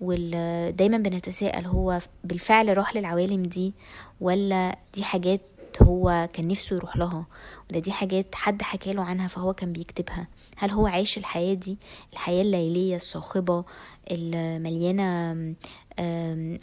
ودايما 0.00 0.98
بنتساءل 0.98 1.66
هو 1.66 1.98
بالفعل 2.24 2.76
راح 2.76 2.96
للعوالم 2.96 3.42
دي 3.42 3.74
ولا 4.20 4.78
دي 4.94 5.04
حاجات 5.04 5.40
هو 5.82 6.28
كان 6.32 6.48
نفسه 6.48 6.76
يروح 6.76 6.96
لها 6.96 7.26
ولا 7.70 7.78
دي 7.80 7.92
حاجات 7.92 8.34
حد 8.34 8.62
حكاله 8.62 9.02
عنها 9.02 9.28
فهو 9.28 9.52
كان 9.52 9.72
بيكتبها؟ 9.72 10.28
هل 10.56 10.70
هو 10.70 10.86
عايش 10.86 11.18
الحياة 11.18 11.54
دي 11.54 11.78
الحياة 12.12 12.42
الليلية 12.42 12.96
الصاخبة 12.96 13.64
المليانة 14.10 15.34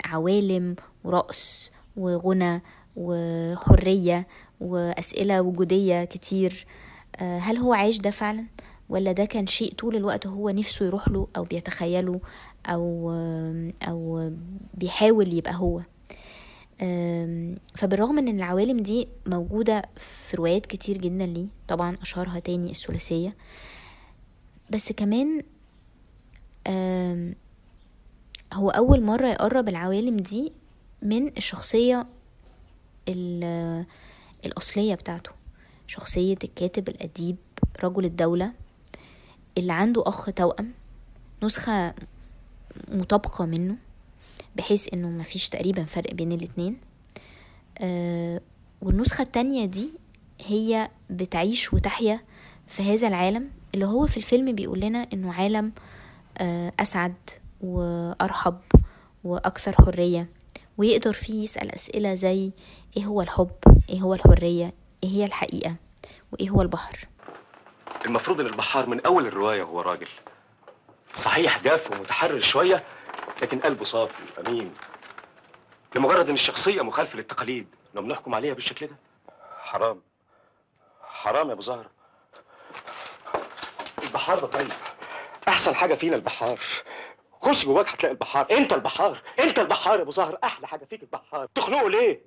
عوالم 0.06 0.76
ورقص 1.04 1.72
وغنى 1.98 2.62
وحرية 2.96 4.28
وأسئلة 4.62 5.42
وجودية 5.42 6.04
كتير. 6.04 6.66
آه، 7.20 7.38
هل 7.40 7.58
هو 7.58 7.74
عايش 7.74 7.98
ده 7.98 8.10
فعلا؟ 8.12 8.46
ولا 8.90 9.12
ده 9.12 9.26
كان 9.26 9.48
شيء 9.48 9.74
طول 9.74 9.96
الوقت 9.96 10.28
هو 10.28 10.50
نفسه 10.50 10.86
يروح 10.86 11.08
له 11.08 11.28
أو 11.38 11.44
بيتخيله 11.44 12.20
أو 12.68 13.12
أو 13.88 14.32
بيحاول 14.74 15.34
يبقى 15.34 15.54
هو؟ 15.56 15.82
فبالرغم 17.76 18.18
إن 18.18 18.28
العوالم 18.28 18.80
دي 18.80 19.08
موجودة 19.26 19.82
في 19.96 20.38
روايات 20.38 20.66
كتير 20.66 20.98
جدا 20.98 21.26
ليه 21.26 21.48
طبعا 21.68 21.98
أشهرها 22.02 22.40
تاني 22.40 22.70
الثلاثية 22.72 23.36
بس 24.70 24.92
كمان 24.92 25.42
هو 28.54 28.70
أول 28.70 29.02
مرة 29.04 29.28
يقرب 29.28 29.70
العوالم 29.70 30.18
دي 30.18 30.52
من 31.02 31.28
الشخصية 31.38 32.08
ال- 33.08 33.86
الأصلية 34.46 34.96
بتاعته 34.96 35.32
شخصية 35.88 36.38
الكاتب 36.44 36.90
الأديب 36.90 37.36
رجل 37.84 38.06
الدولة 38.06 38.52
اللي 39.58 39.74
عنده 39.74 40.04
أخ 40.08 40.26
توأم 40.36 40.72
نسخة 41.44 41.94
مطابقة 42.92 43.46
منه 43.46 43.76
بحيث 44.56 44.94
إنه 44.94 45.10
مفيش 45.10 45.50
تقريبا 45.50 45.84
فرق 45.84 46.14
بين 46.14 46.32
الاتنين. 46.32 46.78
آه 47.80 48.42
والنسخة 48.82 49.22
التانية 49.22 49.66
دي 49.66 49.90
هي 50.46 50.90
بتعيش 51.10 51.74
وتحيا 51.74 52.20
في 52.68 52.94
هذا 52.94 53.08
العالم 53.08 53.50
اللي 53.74 53.86
هو 53.86 54.08
في 54.08 54.18
الفيلم 54.18 54.56
بيقول 54.56 54.80
لنا 54.80 55.08
إنه 55.14 55.34
عالم 55.34 55.72
آه 56.38 56.74
أسعد 56.80 57.14
وأرحب 57.62 58.58
وأكثر 59.24 59.76
حرية. 59.86 60.30
ويقدر 60.82 61.14
فيه 61.14 61.44
يسأل 61.44 61.72
أسئلة 61.76 62.16
زي 62.16 62.52
إيه 62.98 63.06
هو 63.06 63.22
الحب؟ 63.22 63.52
إيه 63.90 64.00
هو 64.02 64.14
الحرية؟ 64.14 64.74
إيه 65.04 65.10
هي 65.10 65.26
الحقيقة؟ 65.26 65.76
وإيه 66.32 66.50
هو 66.50 66.62
البحر؟ 66.62 67.08
المفروض 68.06 68.40
إن 68.40 68.46
البحار 68.48 68.86
من 68.90 69.06
أول 69.06 69.28
الرواية 69.28 69.64
هو 69.64 69.82
راجل. 69.82 70.08
صحيح 71.16 71.64
جاف 71.64 71.92
ومتحرر 71.92 72.40
شوية 72.40 72.84
لكن 73.42 73.60
قلبه 73.60 73.84
صافي 73.86 74.14
امين 74.48 74.74
لمجرد 75.96 76.28
إن 76.28 76.34
الشخصية 76.34 76.82
مخالفة 76.82 77.18
للتقاليد 77.18 77.68
لو 77.94 78.02
بنحكم 78.02 78.36
عليها 78.36 78.54
بالشكل 78.54 78.88
ده. 78.88 78.96
حرام. 79.60 80.02
حرام 81.02 81.48
يا 81.48 81.54
أبو 81.54 81.62
زهرة. 81.62 81.90
البحار 84.04 84.40
ده 84.40 84.48
طيب. 84.48 84.72
أحسن 85.48 85.76
حاجة 85.76 85.94
فينا 85.96 86.16
البحار. 86.16 86.60
خش 87.42 87.66
جواك 87.66 87.90
هتلاقي 87.90 88.14
البحار. 88.14 88.48
انت 88.52 88.74
البحار 88.74 89.22
انت 89.40 89.60
البحار 89.60 89.98
يا 89.98 90.02
ابو 90.02 90.12
زهر. 90.12 90.38
أحلى 90.44 90.68
حاجة 90.68 90.86
فيك 90.86 91.04
البحار. 91.04 91.46
تخنقه 91.56 91.90
ليه؟ 91.90 92.22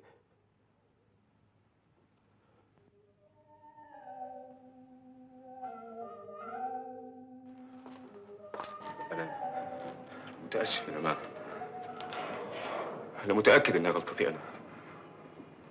أنا 9.11 9.35
متأسف 10.45 10.87
يا 10.87 10.93
جماعة 10.99 11.17
أنا 13.25 13.33
متأكد 13.33 13.75
إنها 13.75 13.91
غلطتي 13.91 14.29
أنا. 14.29 14.39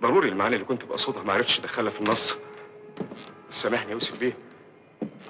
ضروري 0.02 0.28
المعاني 0.28 0.54
اللي 0.54 0.66
كنت 0.66 0.85
بقصدها 0.85 1.22
ما 1.22 1.33
عرفتش 1.33 1.59
أدخلها 1.61 1.90
في 1.90 2.00
النص. 2.00 2.37
سامحني 3.50 3.87
يا 3.87 3.92
يوسف 3.92 4.18
بيه. 4.18 4.37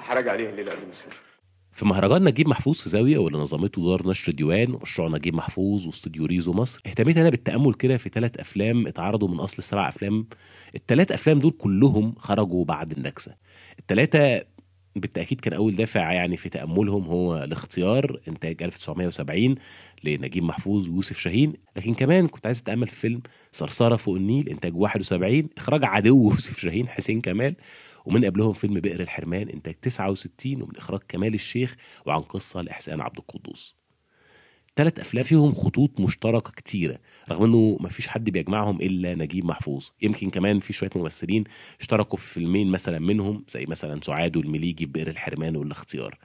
هراجع 0.00 0.32
عليه 0.32 0.50
الليلة 0.50 0.72
قبل 0.72 0.84
ما 0.86 0.92
أسافر. 0.92 1.16
في 1.74 1.86
مهرجان 1.86 2.24
نجيب 2.24 2.48
محفوظ 2.48 2.80
في 2.80 2.88
زاوية 2.88 3.18
واللي 3.18 3.38
نظمته 3.38 3.84
دار 3.84 4.08
نشر 4.08 4.32
ديوان 4.32 4.74
ومشروع 4.74 5.08
نجيب 5.08 5.34
محفوظ 5.34 5.86
واستوديو 5.86 6.26
ريزو 6.26 6.52
مصر. 6.52 6.80
اهتميت 6.86 7.16
أنا 7.16 7.30
بالتأمل 7.30 7.74
كده 7.74 7.96
في 7.96 8.08
ثلاث 8.08 8.38
أفلام 8.38 8.86
اتعرضوا 8.86 9.28
من 9.28 9.40
أصل 9.40 9.56
السبع 9.58 9.88
أفلام. 9.88 10.26
الثلاث 10.74 11.12
أفلام 11.12 11.38
دول 11.38 11.50
كلهم 11.50 12.14
خرجوا 12.18 12.64
بعد 12.64 12.92
النكسة. 12.92 13.34
الثلاثه 13.78 14.44
بالتأكيد 14.96 15.40
كان 15.40 15.52
أول 15.52 15.76
دافع 15.76 16.12
يعني 16.12 16.36
في 16.36 16.48
تأملهم 16.48 17.04
هو 17.04 17.44
الاختيار 17.44 18.20
إنتاج 18.28 18.62
1970 18.62 19.54
لنجيب 20.04 20.44
محفوظ 20.44 20.88
ويوسف 20.88 21.18
شاهين. 21.18 21.52
لكن 21.76 21.94
كمان 21.94 22.26
كنت 22.26 22.46
عايز 22.46 22.58
أتأمل 22.58 22.86
في 22.86 22.96
فيلم 22.96 23.22
صرصرة 23.52 23.96
فوق 23.96 24.16
النيل 24.16 24.48
إنتاج 24.48 24.76
71 24.76 25.48
إخراج 25.58 25.84
عدو 25.84 26.22
يوسف 26.30 26.58
شاهين 26.58 26.88
حسين 26.88 27.20
كمال. 27.20 27.54
ومن 28.04 28.24
قبلهم 28.24 28.52
فيلم 28.52 28.80
بئر 28.80 29.00
الحرمان 29.00 29.48
إنتاج 29.48 29.74
69 29.74 30.62
ومن 30.62 30.76
إخراج 30.76 31.00
كمال 31.08 31.34
الشيخ 31.34 31.76
وعن 32.06 32.20
قصة 32.22 32.62
لإحسان 32.62 33.00
عبد 33.00 33.18
القدوس. 33.18 33.83
ثلاث 34.76 35.00
أفلام 35.00 35.24
فيهم 35.24 35.54
خطوط 35.54 36.00
مشتركة 36.00 36.52
كتيرة 36.52 36.98
رغم 37.30 37.44
إنه 37.44 37.76
ما 37.80 37.88
فيش 37.88 38.08
حد 38.08 38.30
بيجمعهم 38.30 38.80
إلا 38.80 39.14
نجيب 39.14 39.44
محفوظ. 39.44 39.88
يمكن 40.02 40.30
كمان 40.30 40.58
في 40.60 40.72
شوية 40.72 40.90
ممثلين 40.96 41.44
اشتركوا 41.80 42.18
في 42.18 42.26
فيلمين 42.34 42.70
مثلا 42.70 42.98
منهم 42.98 43.44
زي 43.48 43.64
مثلا 43.68 44.00
سعاد 44.02 44.36
والمليجي 44.36 44.86
بئر 44.86 45.08
الحرمان 45.08 45.56
والاختيار. 45.56 46.18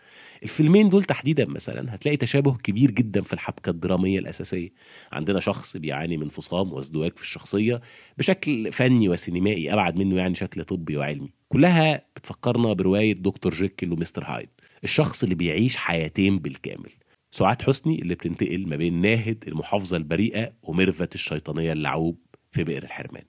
الفيلمين 0.43 0.89
دول 0.89 1.03
تحديدا 1.03 1.45
مثلا 1.45 1.95
هتلاقي 1.95 2.17
تشابه 2.17 2.57
كبير 2.57 2.91
جدا 2.91 3.21
في 3.21 3.33
الحبكة 3.33 3.69
الدرامية 3.69 4.19
الأساسية. 4.19 4.69
عندنا 5.11 5.39
شخص 5.39 5.77
بيعاني 5.77 6.17
من 6.17 6.23
انفصام 6.23 6.73
وازدواج 6.73 7.11
في 7.15 7.23
الشخصية 7.23 7.81
بشكل 8.17 8.71
فني 8.71 9.09
وسينمائي 9.09 9.73
أبعد 9.73 9.99
منه 9.99 10.15
يعني 10.15 10.35
شكل 10.35 10.63
طبي 10.63 10.97
وعلمي. 10.97 11.29
كلها 11.49 12.01
بتفكرنا 12.15 12.73
برواية 12.73 13.13
دكتور 13.13 13.53
جيكل 13.53 13.91
ومستر 13.91 14.23
هايد. 14.23 14.49
الشخص 14.83 15.23
اللي 15.23 15.35
بيعيش 15.35 15.77
حياتين 15.77 16.39
بالكامل. 16.39 16.89
سعاد 17.31 17.61
حسني 17.61 18.01
اللي 18.01 18.15
بتنتقل 18.15 18.67
ما 18.67 18.75
بين 18.75 19.01
ناهد 19.01 19.43
المحافظة 19.47 19.97
البريئة 19.97 20.51
وميرفت 20.63 21.15
الشيطانية 21.15 21.71
اللعوب 21.73 22.17
في 22.51 22.63
بئر 22.63 22.83
الحرمان. 22.83 23.23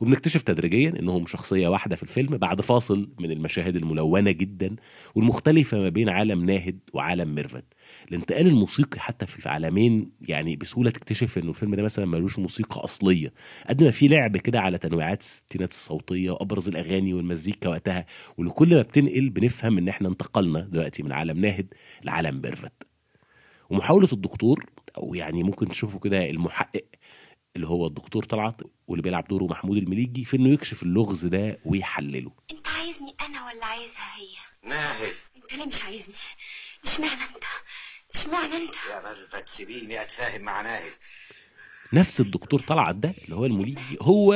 وبنكتشف 0.00 0.42
تدريجيا 0.42 0.90
إنهم 1.00 1.26
شخصية 1.26 1.68
واحدة 1.68 1.96
في 1.96 2.02
الفيلم 2.02 2.36
بعد 2.36 2.60
فاصل 2.60 3.10
من 3.20 3.30
المشاهد 3.30 3.76
الملونة 3.76 4.30
جدا 4.30 4.76
والمختلفة 5.14 5.78
ما 5.78 5.88
بين 5.88 6.08
عالم 6.08 6.44
ناهد 6.44 6.80
وعالم 6.92 7.34
ميرفت. 7.34 7.64
الانتقال 8.08 8.46
الموسيقي 8.46 9.00
حتى 9.00 9.26
في 9.26 9.46
العالمين 9.46 10.12
يعني 10.20 10.56
بسهولة 10.56 10.90
تكتشف 10.90 11.38
إنه 11.38 11.50
الفيلم 11.50 11.74
ده 11.74 11.82
مثلا 11.82 12.06
ملوش 12.06 12.38
موسيقى 12.38 12.84
أصلية. 12.84 13.32
قد 13.68 13.84
ما 13.84 13.90
في 13.90 14.08
لعب 14.08 14.36
كده 14.36 14.60
على 14.60 14.78
تنويعات 14.78 15.20
الستينات 15.20 15.70
الصوتية 15.70 16.30
وأبرز 16.30 16.68
الأغاني 16.68 17.14
والمزيكا 17.14 17.68
وقتها. 17.68 18.06
ولكل 18.38 18.74
ما 18.74 18.82
بتنقل 18.82 19.30
بنفهم 19.30 19.78
إن 19.78 19.88
إحنا 19.88 20.08
انتقلنا 20.08 20.60
دلوقتي 20.60 21.02
من 21.02 21.12
عالم 21.12 21.38
ناهد 21.40 21.74
لعالم 22.04 22.40
ميرفت. 22.42 22.89
ومحاولة 23.70 24.08
الدكتور 24.12 24.64
أو 24.96 25.14
يعني 25.14 25.42
ممكن 25.42 25.68
تشوفوا 25.68 26.00
كده 26.00 26.30
المحقق 26.30 26.84
اللي 27.56 27.66
هو 27.68 27.86
الدكتور 27.86 28.24
طلعت 28.24 28.60
واللي 28.86 29.02
بيلعب 29.02 29.28
دوره 29.28 29.44
محمود 29.44 29.76
المليجي 29.76 30.24
في 30.24 30.36
إنه 30.36 30.48
يكشف 30.48 30.82
اللغز 30.82 31.24
ده 31.26 31.58
ويحلله. 31.64 32.32
أنت 32.50 32.68
عايزني 32.68 33.14
أنا 33.28 33.46
ولا 33.46 33.66
عايزها 33.66 34.16
هي؟ 34.16 34.68
ناهد 34.70 35.12
انت 35.36 35.52
ليه 35.54 35.66
مش 35.66 35.82
عايزني. 35.82 36.14
إشمعنى 36.84 37.22
أنت؟ 37.22 37.44
إشمعنى 38.14 38.56
أنت؟ 38.56 38.74
يا 38.90 39.00
ميرفت 39.08 39.48
سيبيني 39.48 40.02
أتفاهم 40.02 40.40
مع 40.42 40.60
ناهد 40.60 40.92
نفس 41.92 42.20
الدكتور 42.20 42.60
طلعت 42.60 42.94
ده 42.94 43.14
اللي 43.24 43.36
هو 43.36 43.46
المليجي 43.46 43.98
هو 44.02 44.34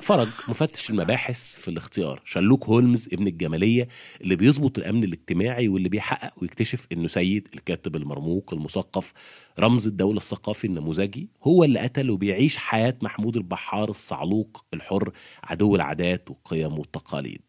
فرج 0.00 0.28
مفتش 0.48 0.90
المباحث 0.90 1.60
في 1.60 1.68
الاختيار. 1.68 2.20
شلوك 2.24 2.64
هولمز 2.64 3.08
ابن 3.12 3.26
الجمالية 3.26 3.88
اللي 4.20 4.36
بيظبط 4.36 4.78
الأمن 4.78 5.04
الاجتماعي 5.04 5.68
واللي 5.68 5.88
بيحقق 5.88 6.32
ويكتشف 6.42 6.86
إنه 6.92 7.06
سيد 7.06 7.48
الكاتب 7.54 7.96
المرموق 7.96 8.54
المثقف 8.54 9.12
رمز 9.58 9.86
الدولة 9.86 10.16
الثقافي 10.16 10.66
النموذجي 10.66 11.28
هو 11.44 11.64
اللي 11.64 11.78
قتل 11.78 12.10
وبيعيش 12.10 12.56
حياة 12.56 12.94
محمود 13.02 13.36
البحار 13.36 13.88
الصعلوق 13.90 14.64
الحر 14.74 15.12
عدو 15.44 15.76
العادات 15.76 16.30
والقيم 16.30 16.78
والتقاليد. 16.78 17.42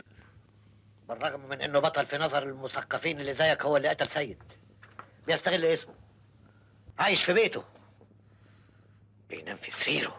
بالرغم 1.10 1.50
من 1.50 1.62
إنه 1.62 1.80
بطل 1.80 2.06
في 2.06 2.18
نظر 2.18 2.44
المثقفين 2.44 3.20
اللي 3.20 3.34
زيك 3.34 3.62
هو 3.62 3.78
اللي 3.78 3.88
قتل 3.88 4.08
سيد. 4.08 4.38
بيستغل 5.28 5.66
اسمه. 5.66 5.94
عايش 7.00 7.24
في 7.24 7.34
بيته. 7.34 7.64
بينام 9.30 9.58
في 9.62 9.72
سريره. 9.72 10.16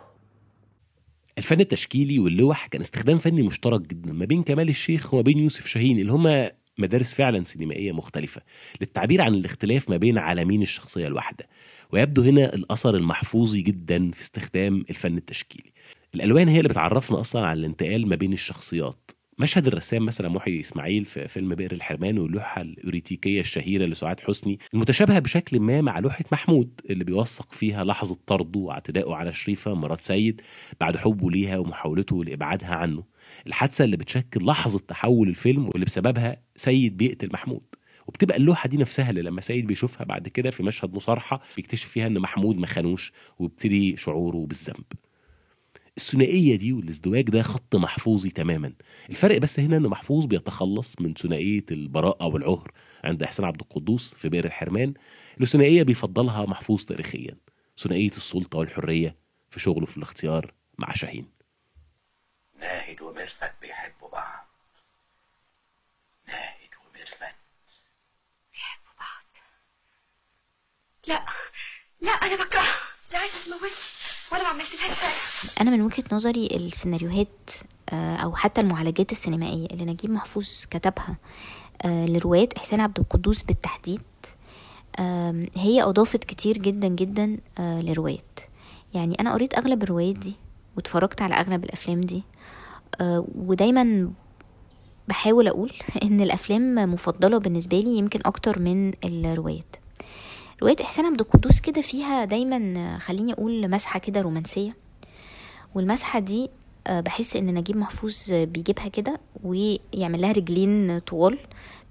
الفن 1.39 1.61
التشكيلي 1.61 2.19
واللوح 2.19 2.67
كان 2.67 2.81
استخدام 2.81 3.19
فني 3.19 3.43
مشترك 3.43 3.81
جدا 3.81 4.13
ما 4.13 4.25
بين 4.25 4.43
كمال 4.43 4.69
الشيخ 4.69 5.15
وما 5.15 5.23
بين 5.23 5.39
يوسف 5.39 5.67
شاهين 5.67 5.99
اللي 5.99 6.13
هما 6.13 6.53
مدارس 6.79 7.15
فعلا 7.15 7.45
سينمائية 7.45 7.93
مختلفة. 7.93 8.43
للتعبير 8.81 9.23
عن 9.23 9.35
الاختلاف 9.35 9.91
ما 9.91 9.97
بين 9.97 10.19
عالمين 10.19 10.63
الشخصية 10.63 11.07
الواحدة. 11.07 11.49
ويبدو 11.93 12.23
هنا 12.23 12.55
الأثر 12.55 12.97
المحفوظي 12.97 13.63
جدا 13.63 14.11
في 14.11 14.21
استخدام 14.21 14.85
الفن 14.91 15.17
التشكيلي. 15.17 15.73
الألوان 16.15 16.49
هي 16.49 16.59
اللي 16.59 16.69
بتعرفنا 16.69 17.21
أصلا 17.21 17.47
عن 17.47 17.57
الانتقال 17.59 18.09
ما 18.09 18.17
بين 18.17 18.33
الشخصيات. 18.33 19.11
مشهد 19.41 19.67
الرسام 19.67 20.05
مثلا 20.07 20.29
محي 20.29 20.61
إسماعيل 20.61 21.05
في 21.05 21.29
فيلم 21.29 21.55
بئر 21.55 21.73
الحرمان 21.73 22.19
واللوحة 22.19 22.61
الأوريتيكية 22.63 23.41
الشهيرة 23.41 23.85
لسعاد 23.85 24.21
حسني 24.21 24.59
المتشابهة 24.75 25.19
بشكل 25.19 25.61
ما 25.61 25.81
مع 25.81 25.99
لوحة 25.99 26.25
محمود 26.33 26.81
اللي 26.91 27.05
بيوثق 27.05 27.53
فيها 27.53 27.85
لحظة 27.85 28.19
طرده 28.27 28.61
واعتدائه 28.61 29.15
على 29.15 29.33
شريفة 29.33 29.75
مرات 29.75 30.03
سيد 30.03 30.41
بعد 30.81 30.97
حبه 30.97 31.31
ليها 31.31 31.59
ومحاولته 31.59 32.25
لإبعادها 32.25 32.75
عنه. 32.75 33.05
الحادثة 33.47 33.85
اللي 33.85 33.97
بتشكل 33.97 34.45
لحظة 34.47 34.79
تحول 34.79 35.29
الفيلم 35.29 35.67
واللي 35.69 35.85
بسببها 35.85 36.37
سيد 36.57 36.97
بيقتل 36.97 37.31
محمود 37.33 37.63
وبتبقى 38.07 38.37
اللوحة 38.37 38.69
دي 38.69 38.77
نفسها 38.77 39.11
اللي 39.11 39.23
لما 39.23 39.41
سيد 39.41 39.67
بيشوفها 39.67 40.05
بعد 40.05 40.29
كده 40.29 40.51
في 40.51 40.63
مشهد 40.63 40.95
مصارحة 40.95 41.41
بيكتشف 41.57 41.89
فيها 41.89 42.07
إن 42.07 42.19
محمود 42.19 42.57
ما 42.57 42.67
خانوش 42.67 43.13
ويبتدي 43.39 43.97
شعوره 43.97 44.47
بالذنب. 44.47 44.85
الثنائية 45.99 46.57
دي 46.57 46.73
والازدواج 46.73 47.25
ده 47.31 47.43
خط 47.43 47.77
محفوظي 47.77 48.31
تماما. 48.31 48.73
الفرق 49.11 49.39
بس 49.39 49.61
هنا 49.61 49.77
ان 49.77 49.83
محفوظ 49.83 50.25
بيتخلص 50.25 50.95
من 51.01 51.15
ثنائية 51.15 51.65
البراءة 51.71 52.27
والعهر 52.27 52.73
عند 53.05 53.23
إحسان 53.23 53.47
عبد 53.47 53.61
القدوس 53.61 54.15
في 54.15 54.29
بئر 54.29 54.45
الحرمان. 54.45 54.95
الثنائية 55.41 55.83
بيفضلها 55.83 56.47
محفوظ 56.47 56.85
تاريخيا. 56.85 57.37
ثنائية 57.79 58.11
السلطة 58.11 58.59
والحرية 58.59 59.17
في 59.51 59.61
شغله 59.61 59.87
في 59.87 59.97
الاختيار 59.97 60.53
مع 60.79 60.95
شاهين. 60.95 61.29
ناهد 62.61 63.03
ومرفت 63.03 63.53
بيحبوا 63.63 64.09
بعض. 64.09 64.47
ناهد 66.29 66.71
ومرفت 66.87 67.35
لا 71.07 71.27
لا 72.01 72.11
أنا 72.11 72.45
بكرهها. 72.45 72.79
دي 73.11 73.17
عايزه 73.17 73.45
تموتني 73.45 73.98
وأنا 74.33 74.43
ما 74.43 74.49
عملتلهاش 74.49 74.95
حاجة. 74.95 75.53
أنا 75.61 75.71
من 75.71 75.83
وجهة 75.83 76.05
نظري 76.13 76.47
السيناريوهات 76.47 77.51
آه، 77.93 78.17
أو 78.17 78.35
حتى 78.35 78.61
المعالجات 78.61 79.13
السينمائية 79.13 79.67
اللي 79.67 79.85
نجيب 79.85 80.11
محفوظ 80.11 80.65
كتبها 80.71 81.17
آه، 81.85 82.07
لروايات 82.07 82.53
إحسان 82.53 82.81
عبد 82.81 82.99
القدوس 82.99 83.43
بالتحديد 83.43 84.01
هي 85.57 85.83
أضافت 85.83 86.25
كتير 86.25 86.59
جدا 86.59 86.89
جدا 86.89 87.39
آه، 87.59 87.81
لروايات. 87.81 88.41
يعني 88.95 89.21
أنا 89.21 89.33
قريت 89.33 89.59
أغلب 89.59 89.83
الروايات 89.83 90.17
دي 90.17 90.37
واتفرجت 90.77 91.23
على 91.23 91.35
أغلب 91.35 91.65
الأفلام 91.65 92.01
دي 92.01 92.23
ودايما 93.35 94.11
بحاول 95.09 95.49
أقول 95.49 95.73
إن 96.05 96.21
الأفلام 96.21 96.75
مفضلة 96.93 97.39
بالنسبة 97.39 97.81
لي 97.81 97.99
يمكن 97.99 98.21
أكتر 98.27 98.59
من 98.59 98.93
الروايات. 99.05 99.77
رواية 100.63 100.77
إحسان 100.83 101.05
عبد 101.07 101.21
القدوس 101.21 101.61
كده 101.61 101.81
فيها 101.83 102.25
دايما 102.25 102.99
خليني 102.99 103.33
أقول 103.33 103.71
مسحة 103.71 103.99
كده 103.99 104.21
رومانسية. 104.21 104.77
والمسحة 105.75 106.19
دي 106.19 106.51
آه، 106.87 107.01
بحس 107.01 107.37
إن 107.37 107.55
نجيب 107.55 107.77
محفوظ 107.77 108.33
بيجيبها 108.33 108.89
كده 108.89 109.21
ويعمل 109.45 110.21
لها 110.21 110.33
رجلين 110.33 110.99
طوال 110.99 111.39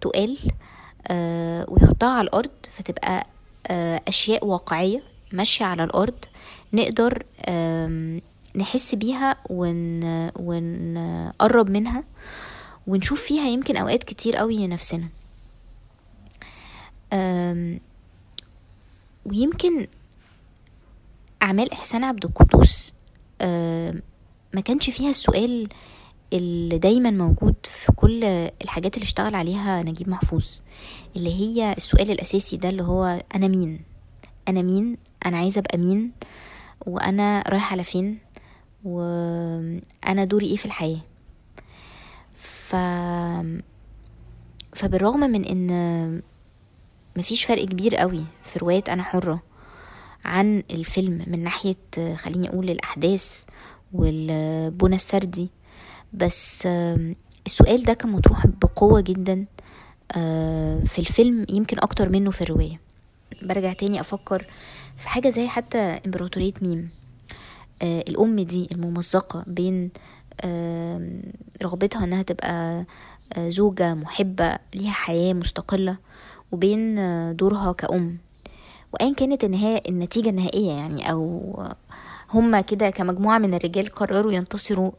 تقال 0.02 0.38
آه، 1.08 1.66
ويحطها 1.70 2.10
على 2.10 2.26
الأرض 2.28 2.50
فتبقى 2.74 3.28
آه، 3.68 4.02
أشياء 4.08 4.46
واقعية 4.46 5.04
ماشية 5.34 5.66
على 5.66 5.84
الأرض 5.84 6.14
نقدر 6.74 7.24
نحس 8.56 8.96
بيها 8.96 9.36
ون... 9.50 10.04
ونقرب 10.36 11.70
منها 11.70 12.04
ونشوف 12.88 13.22
فيها 13.22 13.48
يمكن 13.48 13.78
أوقات 13.78 14.04
كتير 14.04 14.36
قوي 14.36 14.68
نفسنا 14.68 15.08
ويمكن 19.28 19.88
أعمال 21.44 21.72
إحسان 21.74 22.04
عبد 22.04 22.26
القدوس 22.26 22.94
آه، 23.42 23.94
ما 24.54 24.62
كانش 24.62 24.90
فيها 24.90 25.10
السؤال 25.10 25.68
اللي 26.34 26.78
دايما 26.78 27.12
موجود 27.12 27.56
في 27.64 27.92
كل 27.92 28.24
الحاجات 28.62 28.96
اللي 28.96 29.04
اشتغل 29.04 29.36
عليها 29.36 29.84
نجيب 29.84 30.10
محفوظ 30.10 30.46
اللي 31.16 31.34
هي 31.36 31.74
السؤال 31.78 32.12
الأساسي 32.12 32.58
ده 32.58 32.70
اللي 32.70 32.84
هو 32.84 33.22
أنا 33.36 33.48
مين؟ 33.48 33.80
أنا 34.48 34.62
مين؟ 34.62 34.98
أنا 35.26 35.38
عايزة 35.38 35.60
أبقى 35.60 35.78
مين؟ 35.78 36.12
وأنا 36.86 37.44
رايحة 37.48 37.72
على 37.72 37.84
فين؟ 37.84 38.18
وأنا 38.84 40.24
دوري 40.26 40.46
إيه 40.48 40.56
في 40.56 40.66
الحياة؟ 40.66 41.00
ف 42.38 42.76
فبالرغم 44.74 45.20
من 45.20 45.46
إن 45.46 46.22
مفيش 47.18 47.46
فرق 47.46 47.66
كبير 47.66 47.96
قوي 47.96 48.24
في 48.44 48.60
رواية 48.60 48.84
أنا 48.90 49.04
حرة 49.04 49.44
عن 50.26 50.64
الفيلم 50.72 51.24
من 51.28 51.44
ناحية 51.44 51.76
خليني 52.16 52.50
أقول 52.50 52.70
الأحداث 52.70 53.44
والبنى 53.94 54.96
السردي. 54.96 55.50
بس 56.14 56.66
السؤال 57.46 57.84
ده 57.84 57.94
كان 57.94 58.12
مطروح 58.12 58.48
بقوة 58.48 59.02
جدا 59.02 59.46
آه، 60.18 60.80
في 60.86 61.00
الفيلم 61.00 61.46
يمكن 61.50 61.78
أكتر 61.80 62.10
منه 62.10 62.32
في 62.32 62.42
الرواية. 62.42 62.80
برجع 63.42 63.74
تاني 63.74 64.02
أفكر 64.02 64.46
في 64.98 65.10
حاجة 65.10 65.30
زي 65.30 65.48
حتى 65.48 65.78
إمبراطورية 65.78 66.54
ميم. 66.62 66.90
آه، 67.82 68.04
الأم 68.10 68.40
دي 68.40 68.68
الممزقة 68.72 69.44
بين 69.48 69.90
رغبتها 71.64 72.04
إنها 72.04 72.22
تبقى 72.22 72.86
آه، 73.38 73.50
زوجة 73.50 73.94
محبة 73.94 74.58
ليها 74.76 74.92
حياة 74.92 75.34
مستقلة. 75.34 75.98
وبين 76.52 76.96
دورها 77.36 77.72
كأم. 77.72 78.18
وأيا 78.94 79.14
كانت 79.14 79.44
النهاية 79.44 79.82
النتيجة 79.90 80.30
النهائية 80.30 80.72
يعني 80.72 81.12
أو 81.12 81.54
هما 82.34 82.62
كده 82.62 82.90
كمجموعة 82.90 83.38
من 83.38 83.54
الرجال 83.54 83.90
قرروا 83.90 84.32
ينتصروا 84.32 84.92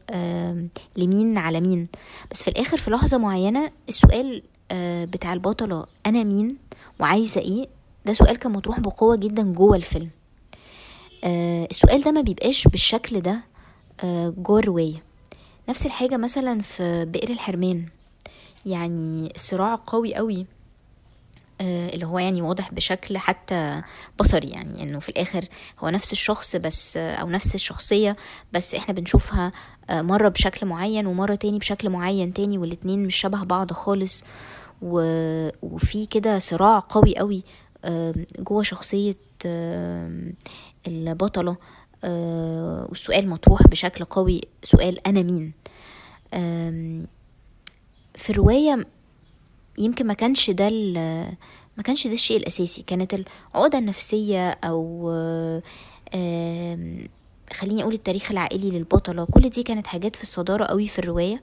لمين 0.96 1.38
على 1.38 1.60
مين. 1.60 1.88
بس 2.30 2.42
في 2.42 2.48
الآخر 2.48 2.76
في 2.76 2.90
لحظة 2.90 3.18
معينة 3.18 3.70
السؤال 3.88 4.42
آه، 4.70 5.04
بتاع 5.04 5.32
البطلة 5.32 5.86
أنا 6.06 6.24
مين 6.24 6.56
وعايزة 7.00 7.40
إيه؟ 7.40 7.66
ده 8.06 8.12
سؤال 8.12 8.36
كان 8.36 8.52
مطروح 8.52 8.80
بقوة 8.80 9.16
جدا 9.16 9.42
جوه 9.42 9.76
الفيلم. 9.76 10.10
آه، 11.24 11.68
السؤال 11.70 12.02
ده 12.02 12.12
ما 12.12 12.20
بيبقاش 12.20 12.68
بالشكل 12.68 13.20
ده 13.20 13.40
آه، 14.04 14.34
جوه 14.38 14.58
الرواية. 14.58 15.02
نفس 15.68 15.86
الحاجة 15.86 16.16
مثلا 16.16 16.62
في 16.62 17.04
بئر 17.04 17.30
الحرمان. 17.30 17.86
يعني 18.66 19.32
الصراع 19.34 19.74
قوي 19.86 20.14
قوي. 20.14 20.46
اللي 21.60 22.06
هو 22.06 22.18
يعني 22.18 22.42
واضح 22.42 22.72
بشكل 22.72 23.18
حتى 23.18 23.82
بصري 24.20 24.48
يعني 24.48 24.82
إنه 24.82 24.98
في 24.98 25.08
الآخر 25.08 25.44
هو 25.78 25.88
نفس 25.88 26.12
الشخص 26.12 26.56
بس 26.56 26.96
آه، 26.96 27.14
أو 27.14 27.28
نفس 27.28 27.54
الشخصية 27.54 28.16
بس 28.52 28.74
إحنا 28.74 28.94
بنشوفها 28.94 29.52
آه، 29.90 30.02
مرة 30.02 30.28
بشكل 30.28 30.66
معين 30.66 31.06
ومرة 31.06 31.34
تاني 31.34 31.58
بشكل 31.58 31.90
معين 31.90 32.32
تاني 32.32 32.58
والاتنين 32.58 33.06
مش 33.06 33.16
شبه 33.16 33.44
بعض 33.44 33.72
خالص. 33.72 34.24
و- 34.82 35.48
وفي 35.62 36.06
كده 36.06 36.38
صراع 36.38 36.78
قوي 36.88 37.16
قوي 37.16 37.42
آه، 37.84 38.14
جوه 38.38 38.62
شخصية 38.62 39.16
آه، 39.46 40.32
البطلة. 40.86 41.56
آه، 42.04 42.86
والسؤال 42.88 43.28
مطروح 43.28 43.62
بشكل 43.66 44.04
قوي 44.04 44.40
سؤال 44.64 45.06
أنا 45.06 45.22
مين؟ 45.22 45.52
في 48.14 48.30
الرواية 48.30 48.86
يمكن 49.78 50.06
ما 50.06 50.14
كانش 50.14 50.50
ده 50.50 50.68
ما 51.76 51.82
كانش 51.84 52.06
ده 52.06 52.12
الشيء 52.14 52.36
الأساسي. 52.36 52.82
كانت 52.82 53.14
العقدة 53.54 53.78
النفسية 53.78 54.50
أو 54.50 55.10
آم، 56.14 57.08
خليني 57.52 57.82
أقول 57.82 57.94
التاريخ 57.94 58.30
العائلي 58.30 58.70
للبطلة 58.70 59.24
كل 59.24 59.48
دي 59.50 59.62
كانت 59.62 59.86
حاجات 59.86 60.16
في 60.16 60.22
الصدارة 60.22 60.64
قوي 60.64 60.88
في 60.88 60.98
الرواية 60.98 61.42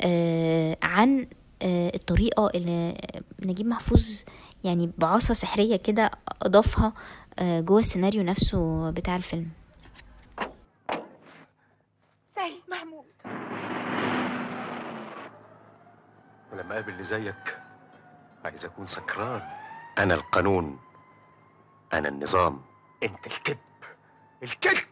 آه، 0.00 0.76
عن 0.82 1.26
آه، 1.62 1.92
الطريقة 1.94 2.50
اللي 2.54 2.98
نجيب 3.42 3.66
محفوظ 3.66 4.22
يعني 4.64 4.90
بعصا 4.98 5.34
سحرية 5.34 5.76
كده 5.76 6.10
أضافها 6.42 6.92
آه، 7.38 7.60
جوه 7.60 7.80
السيناريو 7.80 8.22
نفسه 8.22 8.90
بتاع 8.90 9.16
الفيلم. 9.16 9.48
محمود. 12.70 12.95
ولما 16.56 16.74
أقابل 16.74 16.92
اللي 16.92 17.04
زيك 17.04 17.58
عايز 18.44 18.64
أكون 18.64 18.86
سكران. 18.86 19.42
أنا 19.98 20.14
القانون. 20.14 20.78
أنا 21.92 22.08
النظام. 22.08 22.60
أنت 23.02 23.26
الكذب. 23.26 23.58
الكذب! 24.42 24.86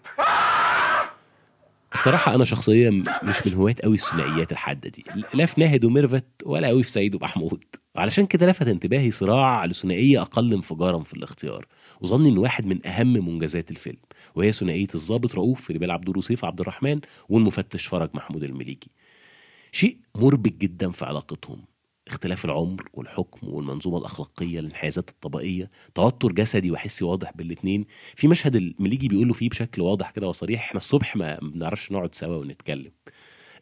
الصراحة 1.95 2.35
أنا 2.35 2.45
شخصيا 2.45 2.91
مش 3.23 3.47
من 3.47 3.55
هواة 3.55 3.75
قوي 3.85 3.95
الثنائيات 3.95 4.53
الحادة 4.53 4.89
دي. 4.89 5.05
لا 5.35 5.47
في 5.47 5.61
ناهد 5.61 5.85
وميرفت 5.85 6.25
ولا 6.45 6.69
قوي 6.69 6.83
في 6.83 6.91
سعيد 6.91 7.15
ومحمود. 7.15 7.65
وعلشان 7.95 8.27
كده 8.27 8.47
لفت 8.47 8.69
انتباهي 8.69 9.11
صراع 9.11 9.65
لثنائية 9.65 10.23
أقل 10.23 10.55
انفجارا 10.55 11.03
في 11.03 11.15
الاختيار. 11.15 11.67
وظني 12.01 12.29
إن 12.29 12.39
واحد 12.39 12.67
من 12.67 12.87
أهم 12.87 13.12
منجزات 13.12 13.71
الفيلم 13.71 13.99
وهي 14.35 14.53
ثنائية 14.53 14.89
الضابط 14.95 15.35
رؤوف 15.35 15.71
اللي 15.71 15.79
بيلعب 15.79 16.01
دور 16.01 16.21
سيف 16.21 16.45
عبد 16.45 16.61
الرحمن 16.61 17.01
والمفتش 17.29 17.87
فرج 17.87 18.11
محمود 18.15 18.43
المليجي 18.43 18.91
شيء 19.75 19.99
مربك 20.16 20.53
جدا 20.53 20.91
في 20.91 21.05
علاقتهم. 21.05 21.64
اختلاف 22.09 22.45
العمر 22.45 22.89
والحكم 22.93 23.49
والمنظومة 23.49 23.99
الأخلاقية 23.99 24.59
الانحيازات 24.61 25.11
الطبقية 25.11 25.70
توتر 25.95 26.33
جسدي 26.33 26.70
وحسي 26.70 27.05
واضح 27.05 27.33
بالاتنين 27.37 27.85
في 28.16 28.29
مشهد 28.29 28.57
المليجي 28.57 29.09
بيقول 29.09 29.29
له 29.29 29.35
فيه 29.35 29.49
بشكل 29.49 29.83
واضح 29.83 30.11
كده 30.11 30.29
وصريح 30.29 30.61
إحنا 30.64 30.77
الصبح 30.77 31.16
ما 31.16 31.39
بنعرفش 31.43 31.93
نقعد 31.93 32.14
سوا 32.14 32.37
ونتكلم. 32.37 32.93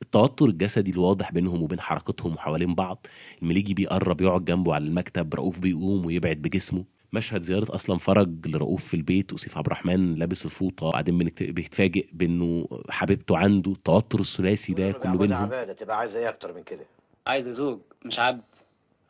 التوتر 0.02 0.46
الجسدي 0.46 0.90
الواضح 0.90 1.32
بينهم 1.32 1.62
وبين 1.62 1.80
حركتهم 1.80 2.34
وحوالين 2.34 2.74
بعض. 2.74 3.06
المليجي 3.42 3.74
بيقرب 3.74 4.20
يقعد 4.20 4.44
جنبه 4.44 4.74
على 4.74 4.84
المكتب 4.84 5.34
رؤوف 5.34 5.58
بيقوم 5.58 6.06
ويبعد 6.06 6.36
بجسمه. 6.36 6.84
مشهد 7.12 7.42
زيارة 7.42 7.74
أصلا 7.74 7.98
فرج 7.98 8.46
لرؤوف 8.46 8.84
في 8.84 8.94
البيت 8.94 9.32
وسيف 9.32 9.56
عبد 9.58 9.66
الرحمن 9.66 10.14
لابس 10.14 10.44
الفوطة 10.44 10.86
وبعدين 10.86 11.18
بيتفاجئ 11.40 12.06
بإنه 12.12 12.68
حبيبته 12.90 13.36
عنده 13.36 13.72
التوتر 13.72 14.20
الثلاثي 14.20 14.74
ده 14.74 14.92
كله 14.92 15.16
بينهم. 15.16 15.42
عبادة 15.42 15.72
تبقى 15.72 15.98
عايزة 15.98 16.18
إيه 16.18 16.28
أكتر 16.28 16.52
من 16.54 16.62
كده؟ 16.62 16.84
عايزة 17.26 17.52
زوج 17.52 17.78
مش 18.04 18.18
عبد. 18.18 18.42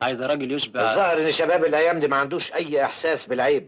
عايزة 0.01 0.27
راجل 0.27 0.51
يشبع. 0.51 0.79
الظاهر 0.91 1.25
إن 1.25 1.31
شباب 1.31 1.65
الأيام 1.65 1.99
دي 1.99 2.07
ما 2.07 2.15
عندوش 2.15 2.53
أي 2.53 2.85
إحساس 2.85 3.25
بالعيب. 3.25 3.67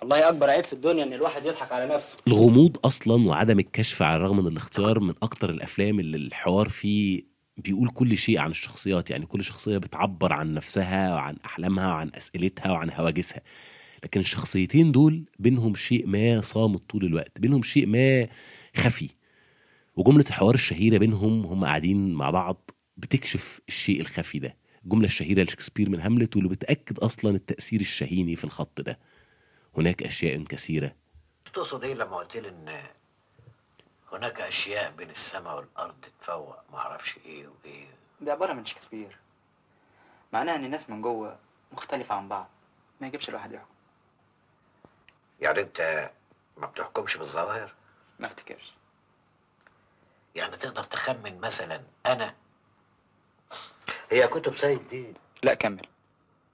والله 0.00 0.28
أكبر 0.28 0.50
عيب 0.50 0.64
في 0.64 0.72
الدنيا 0.72 1.04
إن 1.04 1.12
الواحد 1.12 1.46
يضحك 1.46 1.72
على 1.72 1.94
نفسه. 1.94 2.12
الغموض 2.28 2.76
أصلا 2.84 3.28
وعدم 3.28 3.58
الكشف 3.58 4.02
على 4.02 4.16
الرغم 4.16 4.36
من 4.40 4.46
الاختيار 4.46 5.00
من 5.00 5.14
أكتر 5.22 5.50
الأفلام 5.50 6.00
اللي 6.00 6.16
الحوار 6.16 6.68
فيه 6.68 7.31
بيقول 7.64 7.88
كل 7.88 8.18
شيء 8.18 8.38
عن 8.38 8.50
الشخصيات 8.50 9.10
يعني 9.10 9.26
كل 9.26 9.44
شخصية 9.44 9.78
بتعبر 9.78 10.32
عن 10.32 10.54
نفسها 10.54 11.14
وعن 11.14 11.36
أحلامها 11.44 11.88
وعن 11.88 12.10
أسئلتها 12.14 12.72
وعن 12.72 12.90
هواجسها. 12.90 13.40
لكن 14.04 14.20
الشخصيتين 14.20 14.92
دول 14.92 15.24
بينهم 15.38 15.74
شيء 15.74 16.06
ما 16.06 16.40
صامت 16.40 16.90
طول 16.90 17.04
الوقت 17.04 17.40
بينهم 17.40 17.62
شيء 17.62 17.86
ما 17.86 18.28
خفي. 18.76 19.08
وجملة 19.96 20.24
الحوار 20.28 20.54
الشهيرة 20.54 20.98
بينهم 20.98 21.46
هم 21.46 21.64
قاعدين 21.64 22.12
مع 22.12 22.30
بعض 22.30 22.70
بتكشف 22.96 23.60
الشيء 23.68 24.00
الخفي 24.00 24.38
ده. 24.38 24.56
الجملة 24.84 25.04
الشهيرة 25.04 25.42
لشكسبير 25.42 25.88
من 25.90 26.00
هاملت 26.00 26.36
واللي 26.36 26.50
بتأكد 26.50 26.98
أصلا 26.98 27.36
التأثير 27.36 27.80
الشهيني 27.80 28.36
في 28.36 28.44
الخط 28.44 28.80
ده. 28.80 28.98
هناك 29.76 30.02
أشياء 30.02 30.42
كثيرة. 30.42 30.94
تقصد 31.54 31.84
إيه 31.84 31.94
لما 31.94 32.16
قلت 32.16 32.36
لي 32.36 32.48
إن 32.48 32.82
هناك 34.12 34.40
أشياء 34.40 34.90
بين 34.90 35.10
السماء 35.10 35.56
والأرض 35.56 36.04
تفوق 36.20 36.56
ما 36.72 36.78
أعرفش 36.78 37.16
إيه 37.26 37.48
وإيه. 37.48 37.86
دي 38.20 38.30
عبارة 38.30 38.52
من 38.52 38.66
شكسبير. 38.66 39.18
معناها 40.32 40.54
إن 40.56 40.64
الناس 40.64 40.90
من 40.90 41.02
جوه 41.02 41.38
مختلفة 41.72 42.14
عن 42.14 42.28
بعض 42.28 42.48
ما 43.00 43.06
يجيبش 43.06 43.28
الواحد 43.28 43.52
يحكم. 43.52 43.66
يعني 45.40 45.60
أنت 45.60 46.10
ما 46.56 46.66
بتحكمش 46.66 47.16
بالظواهر؟ 47.16 47.74
ما 48.18 48.26
افتكرش. 48.26 48.72
يعني 50.34 50.56
تقدر 50.56 50.82
تخمن 50.82 51.40
مثلا 51.40 51.82
أنا؟ 52.06 52.34
هي 54.10 54.28
كتب 54.28 54.56
سيد 54.56 54.88
دي. 54.88 55.14
لا 55.42 55.54
كمل. 55.54 55.86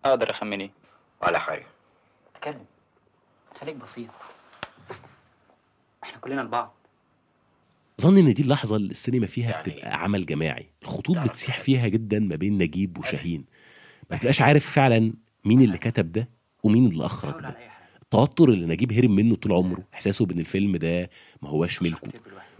أقدر 0.04 0.30
أخمن 0.30 0.60
إيه؟ 0.60 0.70
ولا 1.22 1.38
حاجة. 1.38 1.66
أتكلم. 2.36 2.66
خليك 3.60 3.76
بسيط. 3.76 4.10
إحنا 6.04 6.18
كلنا 6.18 6.40
لبعض. 6.40 6.74
ظن 8.00 8.18
إن 8.18 8.34
دي 8.34 8.42
اللحظة 8.42 8.76
اللي 8.76 8.90
السينما 8.90 9.26
فيها 9.26 9.60
بتبقى 9.62 10.02
عمل 10.02 10.26
جماعي. 10.26 10.66
الخطوط 10.82 11.18
بتسيح 11.18 11.58
فيها 11.60 11.88
جدا 11.88 12.18
ما 12.18 12.36
بين 12.36 12.58
نجيب 12.58 12.98
وشاهين. 12.98 13.44
ما 14.10 14.16
تبقاش 14.16 14.40
عارف 14.42 14.70
فعلا 14.70 15.12
مين 15.44 15.60
اللي 15.60 15.78
كتب 15.78 16.12
ده 16.12 16.28
ومين 16.62 16.86
اللي 16.86 17.06
أخرج 17.06 17.40
ده. 17.42 17.56
التوتر 18.02 18.48
اللي 18.48 18.66
نجيب 18.66 18.92
هرب 18.92 19.10
منه 19.10 19.34
طول 19.34 19.52
عمره. 19.52 19.84
إحساسه 19.94 20.26
بإن 20.26 20.38
الفيلم 20.38 20.76
ده 20.76 21.10
ما 21.42 21.48
هواش 21.48 21.82
ملكه. 21.82 22.08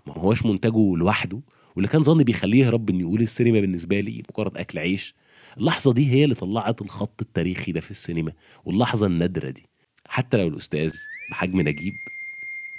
ما 0.06 0.14
هواش 0.14 0.46
منتجه 0.46 0.96
لوحده. 0.96 1.40
واللي 1.76 1.88
كان 1.88 2.02
ظني 2.02 2.24
بيخليه 2.24 2.64
يهرب 2.64 2.90
ان 2.90 3.00
يقول 3.00 3.20
السينما 3.22 3.60
بالنسبة 3.60 4.00
لي 4.00 4.22
مجرد 4.32 4.58
أكل 4.58 4.78
عيش. 4.78 5.14
اللحظة 5.58 5.92
دي 5.92 6.10
هي 6.10 6.24
اللي 6.24 6.34
طلعت 6.34 6.82
الخط 6.82 7.22
التاريخي 7.22 7.72
ده 7.72 7.80
في 7.80 7.90
السينما. 7.90 8.32
واللحظة 8.64 9.06
النادرة 9.06 9.50
دي. 9.50 9.62
حتى 10.08 10.36
لو 10.36 10.48
الأستاذ 10.48 10.94
بحجم 11.30 11.60
نجيب 11.60 11.94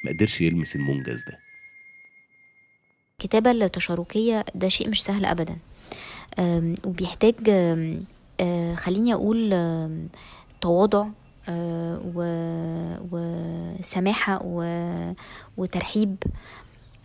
ما 0.06 0.12
قدرش 0.12 0.42
يلمس 0.42 0.76
المنجز 0.76 1.24
ده. 1.24 1.49
الكتابة 3.20 3.52
التشاركية 3.52 4.46
ده 4.56 4.68
شيء 4.68 4.90
مش 4.90 5.04
سهل 5.04 5.26
أبدا. 5.26 5.58
وبيحتاج 6.86 7.36
آه، 8.40 8.76
خليني 8.76 9.14
أقول 9.14 9.50
تواضع 10.62 11.08
آه، 11.50 12.02
وسماحة 13.12 14.42
وترحيب 15.58 16.16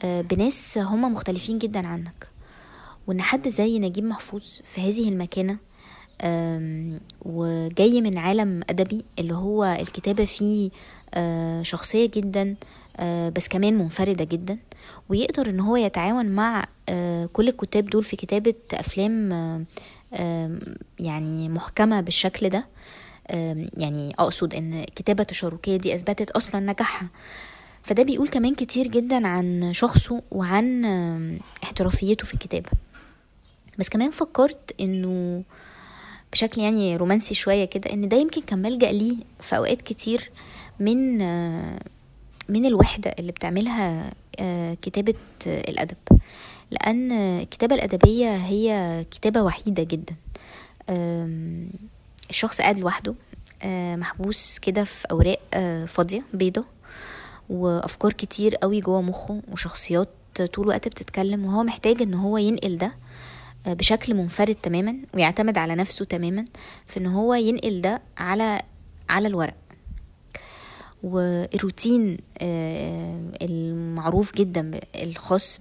آه، 0.04 0.20
بناس 0.20 0.78
هم 0.78 1.12
مختلفين 1.12 1.58
جدا 1.58 1.86
عنك. 1.86 2.28
وإن 3.06 3.22
حد 3.22 3.48
زي 3.48 3.78
نجيب 3.78 4.04
محفوظ 4.04 4.42
في 4.64 4.80
هذه 4.80 5.08
المكانة 5.08 5.56
وجاي 7.24 8.00
من 8.00 8.18
عالم 8.18 8.60
أدبي 8.70 9.04
اللي 9.18 9.34
هو 9.34 9.64
الكتابة 9.64 10.24
فيه 10.24 10.70
شخصية 11.62 12.10
جدا 12.14 12.56
بس 13.36 13.48
كمان 13.48 13.78
منفردة 13.78 14.24
جدا 14.24 14.58
ويقدر 15.08 15.50
إن 15.50 15.60
هو 15.60 15.76
يتعاون 15.76 16.26
مع 16.26 16.64
آه، 16.88 17.26
كل 17.32 17.48
الكتاب 17.48 17.84
دول 17.90 18.04
في 18.04 18.16
كتابة 18.16 18.54
أفلام 18.74 19.32
آه، 19.32 19.62
آم، 20.14 20.60
يعني 21.00 21.48
محكمة 21.48 22.00
بالشكل 22.00 22.48
ده. 22.48 22.66
يعني 23.76 24.14
أقصد 24.18 24.54
إن 24.54 24.72
الكتابة 24.80 25.20
التشاركية 25.22 25.76
دي 25.76 25.94
أثبتت 25.94 26.30
أصلا 26.30 26.60
نجاحها. 26.72 27.08
فده 27.82 28.02
بيقول 28.02 28.28
كمان 28.28 28.54
كتير 28.54 28.86
جدا 28.88 29.26
عن 29.28 29.70
شخصه 29.72 30.22
وعن 30.30 30.84
احترافيته 31.64 32.26
في 32.26 32.34
الكتابة. 32.34 32.68
بس 33.78 33.88
كمان 33.88 34.10
فكرت 34.10 34.74
إنه 34.80 35.42
بشكل 36.32 36.60
يعني 36.60 36.96
رومانسي 36.96 37.34
شوية 37.34 37.64
كده 37.64 37.92
إن 37.92 38.08
ده 38.08 38.16
يمكن 38.16 38.40
كان 38.42 38.62
ملجأ 38.62 38.92
ليه 38.92 39.16
في 39.40 39.56
أوقات 39.56 39.82
كتير 39.82 40.30
من 40.80 41.22
آه، 41.22 41.80
من 42.48 42.66
الوحدة 42.66 43.14
اللي 43.18 43.32
بتعملها 43.32 44.10
آه، 44.40 44.76
كتابة 44.82 45.14
آه، 45.46 45.70
الأدب. 45.70 45.96
لأن 46.70 47.12
الكتابة 47.12 47.74
الأدبية 47.74 48.36
هي 48.36 49.04
كتابة 49.10 49.42
وحيدة 49.42 49.82
جدا. 49.82 50.14
الشخص 52.30 52.60
قاعد 52.60 52.78
لوحده 52.78 53.14
آه، 53.62 53.96
محبوس 53.96 54.58
كده 54.58 54.84
في 54.84 55.06
أوراق 55.10 55.40
فاضية 55.86 56.22
بيضة 56.34 56.64
وأفكار 57.50 58.12
كتير 58.12 58.56
قوي 58.56 58.80
جوه 58.80 59.02
مخه 59.02 59.42
وشخصيات 59.52 60.08
طول 60.52 60.64
الوقت 60.64 60.88
بتتكلم 60.88 61.44
وهو 61.44 61.62
محتاج 61.62 62.02
إن 62.02 62.14
هو 62.14 62.38
ينقل 62.38 62.78
ده 62.78 62.92
بشكل 63.66 64.14
منفرد 64.14 64.54
تماما 64.54 64.96
ويعتمد 65.14 65.58
على 65.58 65.74
نفسه 65.74 66.04
تماما 66.04 66.44
في 66.86 67.00
إن 67.00 67.06
هو 67.06 67.34
ينقل 67.34 67.80
ده 67.80 68.02
على 68.18 68.60
على 69.08 69.28
الورق. 69.28 69.54
والروتين 71.04 72.18
آه، 72.38 73.20
المعروف 73.42 74.34
جدا 74.34 74.80
الخاص 74.94 75.58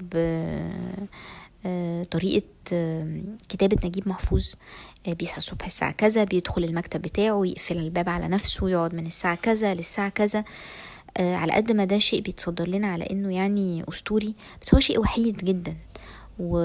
بطريقة 1.66 2.46
كتابة 3.50 3.88
نجيب 3.88 4.08
محفوظ. 4.08 4.54
آه، 5.08 5.14
بيصحى 5.14 5.38
الصبح 5.38 5.66
الساعة 5.66 5.92
كذا 5.92 6.24
بيدخل 6.24 6.64
المكتب 6.64 7.02
بتاعه 7.02 7.46
يقفل 7.46 7.78
الباب 7.78 8.10
على 8.10 8.28
نفسه 8.28 8.70
يقعد 8.70 8.96
من 8.96 9.06
الساعة 9.06 9.36
كذا 9.36 9.74
للساعة 9.74 10.10
كذا. 10.10 10.44
آه، 11.18 11.36
على 11.36 11.54
قد 11.54 11.72
ما 11.72 11.86
ده 11.86 11.98
شيء 11.98 12.22
بيتصدر 12.22 12.68
لنا 12.68 12.88
على 12.88 13.04
إنه 13.12 13.36
يعني 13.36 13.84
أسطوري 13.90 14.36
بس 14.62 14.74
هو 14.74 14.80
شيء 14.80 15.00
وحيد 15.00 15.38
جدا. 15.38 15.76
و... 16.40 16.58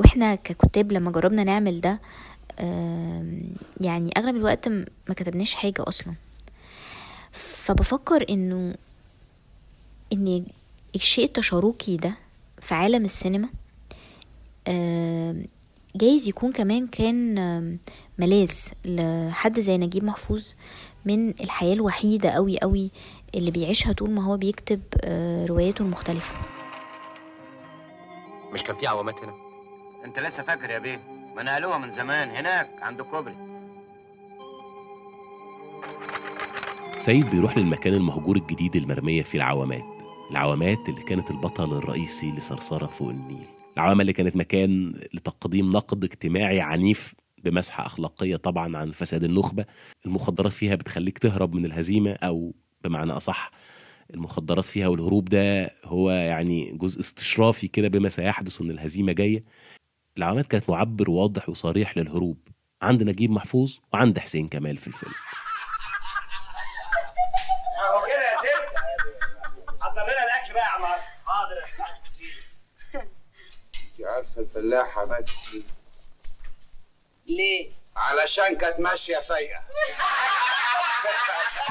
وإحنا 0.00 0.34
ككتاب 0.34 0.92
لما 0.92 1.10
جربنا 1.10 1.44
نعمل 1.44 1.80
ده 1.80 2.00
يعني 3.80 4.10
أغلب 4.16 4.36
الوقت 4.36 4.68
ما 4.68 5.14
كتبناش 5.16 5.54
حاجة 5.54 5.84
أصلا. 5.88 6.14
فبفكر 7.70 8.26
إنه 8.30 8.74
إن 10.12 10.44
الشيء 10.94 11.24
التشاركي 11.24 11.96
ده 11.96 12.14
في 12.60 12.74
عالم 12.74 13.04
السينما 13.04 13.48
جايز 15.96 16.28
يكون 16.28 16.52
كمان 16.52 16.86
كان 16.86 17.34
ملاذ 18.18 18.52
لحد 18.84 19.60
زي 19.60 19.78
نجيب 19.78 20.04
محفوظ 20.04 20.52
من 21.04 21.28
الحياة 21.28 21.72
الوحيدة 21.74 22.30
قوي 22.30 22.58
قوي 22.58 22.90
اللي 23.34 23.50
بيعيشها 23.50 23.92
طول 23.92 24.10
ما 24.10 24.24
هو 24.24 24.36
بيكتب 24.36 24.80
آه، 25.04 25.46
رواياته 25.46 25.82
المختلفة. 25.82 26.34
مش 28.52 28.62
كان 28.62 28.76
في 28.76 28.86
عوامات 28.86 29.18
هنا؟ 29.18 29.34
أنت 30.04 30.18
لسه 30.18 30.42
فاكر 30.42 30.70
يا 30.70 30.78
بيه؟ 30.78 30.96
ما 31.36 31.42
نقلوها 31.42 31.78
من 31.78 31.92
زمان 31.92 32.28
هناك 32.28 32.68
عند 32.82 33.00
الكوبري 33.00 33.50
سيد 37.00 37.30
بيروح 37.30 37.58
للمكان 37.58 37.94
المهجور 37.94 38.36
الجديد 38.36 38.76
المرمية 38.76 39.22
فيه 39.22 39.38
العوامات. 39.38 39.84
العوامات 40.30 40.88
اللي 40.88 41.02
كانت 41.02 41.30
البطل 41.30 41.72
الرئيسي 41.78 42.30
لصرصرة 42.30 42.86
فوق 42.86 43.08
النيل. 43.08 43.46
العوامة 43.76 44.00
اللي 44.00 44.12
كانت 44.12 44.36
مكان 44.36 44.94
لتقديم 45.14 45.70
نقد 45.70 46.04
اجتماعي 46.04 46.60
عنيف 46.60 47.14
بمسحة 47.44 47.86
أخلاقية 47.86 48.36
طبعا 48.36 48.76
عن 48.76 48.90
فساد 48.92 49.24
النخبة. 49.24 49.64
المخدرات 50.06 50.52
فيها 50.52 50.74
بتخليك 50.74 51.18
تهرب 51.18 51.54
من 51.54 51.64
الهزيمة 51.64 52.12
أو 52.12 52.54
بمعنى 52.84 53.12
أصح 53.12 53.50
المخدرات 54.14 54.64
فيها 54.64 54.88
والهروب 54.88 55.24
ده 55.24 55.70
هو 55.84 56.10
يعني 56.10 56.72
جزء 56.72 57.00
استشرافي 57.00 57.68
كده 57.68 57.88
بما 57.88 58.08
سيحدث 58.08 58.60
إن 58.60 58.70
الهزيمة 58.70 59.12
جاية. 59.12 59.44
العلامات 60.18 60.46
كانت 60.46 60.70
معبر 60.70 61.10
واضح 61.10 61.48
وصريح 61.48 61.98
للهروب. 61.98 62.38
عند 62.82 63.02
نجيب 63.02 63.30
محفوظ 63.30 63.76
وعند 63.92 64.18
حسين 64.18 64.48
كمال 64.48 64.76
في 64.76 64.86
الفيلم. 64.86 65.12
يا 70.56 70.62
عمار 70.62 70.98
حاضر 71.26 71.56
يا 73.98 73.98
انت 73.98 74.06
عارفه 74.06 74.40
الفلاحة 74.40 75.06
ماتت 75.06 75.30
ليه؟ 75.54 75.62
ليه؟ 77.26 77.70
علشان 77.96 78.56
كانت 78.56 78.80
ماشية 78.80 79.18
فايقة 79.18 79.60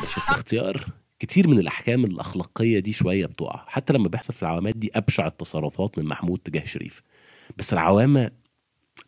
بس 0.04 0.20
في 0.20 0.30
الاختيار 0.30 0.86
كتير 1.20 1.48
من 1.48 1.60
الأحكام 1.60 2.06
الأخلاقية 2.06 2.80
دي 2.80 2.94
شوية 2.94 3.26
بتقع 3.26 3.66
حتى 3.68 3.94
لما 3.94 4.08
بيحصل 4.08 4.34
في 4.34 4.44
العوامات 4.44 4.76
دي 4.76 4.92
أبشع 4.96 5.28
التصرفات 5.28 5.98
من 5.98 6.06
محمود 6.06 6.40
تجاه 6.40 6.66
شريف 6.66 7.02
بس 7.58 7.74
العوامة 7.74 8.32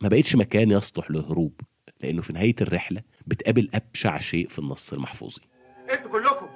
ما 0.00 0.08
بقتش 0.08 0.36
مكان 0.36 0.70
يصلح 0.70 1.10
للهروب 1.10 1.60
لأنه 2.00 2.22
في 2.22 2.32
نهاية 2.32 2.54
الرحلة 2.60 3.02
بتقابل 3.26 3.70
أبشع 3.74 4.18
شيء 4.18 4.48
في 4.48 4.58
النص 4.58 4.92
المحفوظي 4.92 5.42
أنتوا 5.90 6.10
كلكم 6.10 6.48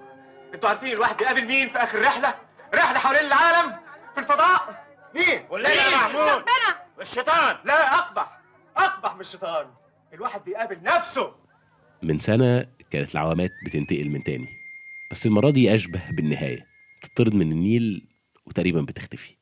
أنتوا 0.55 0.69
عارفين 0.69 0.93
الواحد 0.93 1.17
بيقابل 1.17 1.45
مين 1.47 1.69
في 1.69 1.79
آخر 1.79 2.03
رحلة؟ 2.03 2.46
رحلة 2.75 2.99
حوالين 2.99 3.27
العالم 3.27 3.73
في 4.15 4.21
الفضاء. 4.21 4.87
مين؟ 5.15 5.39
قول 5.51 5.63
مين؟ 5.63 5.71
يا 5.71 5.97
محمود. 5.97 6.23
ربنا. 6.23 6.87
الشيطان. 7.01 7.57
لا 7.65 7.95
أقبح. 7.95 8.41
أقبح 8.77 9.15
من 9.15 9.21
الشيطان. 9.21 9.67
الواحد 10.13 10.45
بيقابل 10.45 10.83
نفسه. 10.83 11.35
من 12.03 12.19
سنة 12.19 12.67
كانت 12.91 13.15
العوامات 13.15 13.51
بتنتقل 13.67 14.09
من 14.09 14.25
تاني 14.25 14.49
بس 15.11 15.27
المرة 15.27 15.51
دي 15.51 15.75
أشبه 15.75 16.11
بالنهاية. 16.11 16.67
تطرد 17.03 17.35
من 17.35 17.53
النيل 17.53 18.09
وتقريبا 18.47 18.81
بتختفي. 18.81 19.37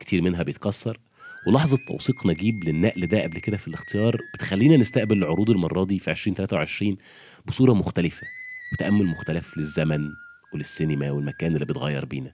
كتير 0.00 0.22
منها 0.22 0.42
بيتكسر 0.42 0.98
ولحظة 1.46 1.78
توثيق 1.88 2.26
نجيب 2.26 2.64
للنقل 2.64 3.06
ده 3.06 3.22
قبل 3.22 3.38
كده 3.38 3.56
في 3.56 3.68
الاختيار 3.68 4.16
بتخلينا 4.34 4.76
نستقبل 4.76 5.18
العروض 5.18 5.50
المرة 5.50 5.84
دي 5.84 5.98
في 5.98 6.10
2023 6.10 6.96
بصورة 7.46 7.72
مختلفة 7.72 8.26
وتأمل 8.72 9.06
مختلف 9.06 9.56
للزمن 9.56 10.08
وللسينما 10.54 11.10
والمكان 11.10 11.54
اللي 11.54 11.64
بيتغير 11.64 12.04
بينا. 12.04 12.32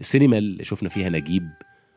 السينما 0.00 0.38
اللي 0.38 0.64
شفنا 0.64 0.88
فيها 0.88 1.08
نجيب 1.08 1.50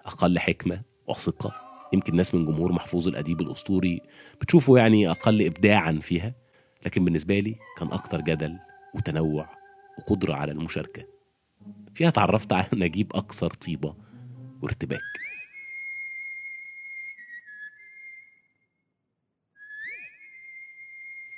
أقل 0.05 0.39
حكمة 0.39 0.81
وثقة. 1.07 1.67
يمكن 1.93 2.15
ناس 2.15 2.35
من 2.35 2.45
جمهور 2.45 2.71
محفوظ 2.71 3.07
الأديب 3.07 3.41
الأسطوري 3.41 4.01
بتشوفه 4.41 4.77
يعني 4.77 5.09
أقل 5.11 5.45
إبداعا 5.45 5.99
فيها 6.01 6.35
لكن 6.85 7.05
بالنسبة 7.05 7.39
لي 7.39 7.55
كان 7.77 7.91
أكتر 7.91 8.21
جدل 8.21 8.59
وتنوع 8.95 9.49
وقدرة 9.99 10.33
على 10.33 10.51
المشاركة. 10.51 11.07
فيها 11.95 12.07
اتعرفت 12.07 12.53
على 12.53 12.65
نجيب 12.85 13.15
أكثر 13.15 13.49
طيبة 13.49 13.95
وارتباك. 14.61 15.01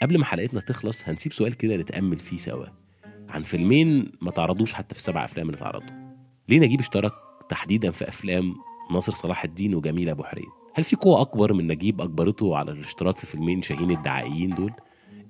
قبل 0.01 0.17
ما 0.17 0.25
حلقتنا 0.25 0.59
تخلص 0.59 1.09
هنسيب 1.09 1.33
سؤال 1.33 1.53
كده 1.53 1.77
نتأمل 1.77 2.17
فيه 2.17 2.37
سوا. 2.37 2.65
عن 3.29 3.43
فيلمين 3.43 4.11
ما 4.21 4.31
تعرضوش 4.31 4.73
حتى 4.73 4.95
في 4.95 4.99
السبع 5.01 5.25
أفلام 5.25 5.49
اللي 5.49 5.57
اتعرضوا 5.57 6.08
ليه 6.49 6.59
نجيب 6.59 6.79
اشترك 6.79 7.13
تحديدا 7.49 7.91
في 7.91 8.07
أفلام 8.07 8.55
ناصر 8.91 9.13
صلاح 9.13 9.43
الدين 9.43 9.75
وجميل 9.75 10.09
أبو 10.09 10.23
حريد 10.23 10.45
هل 10.73 10.83
في 10.83 10.95
قوة 10.95 11.21
أكبر 11.21 11.53
من 11.53 11.67
نجيب 11.67 12.01
أجبرته 12.01 12.57
على 12.57 12.71
الاشتراك 12.71 13.15
في 13.15 13.25
فيلمين 13.27 13.61
شاهين 13.61 13.91
الدعائيين 13.91 14.49
دول؟ 14.55 14.73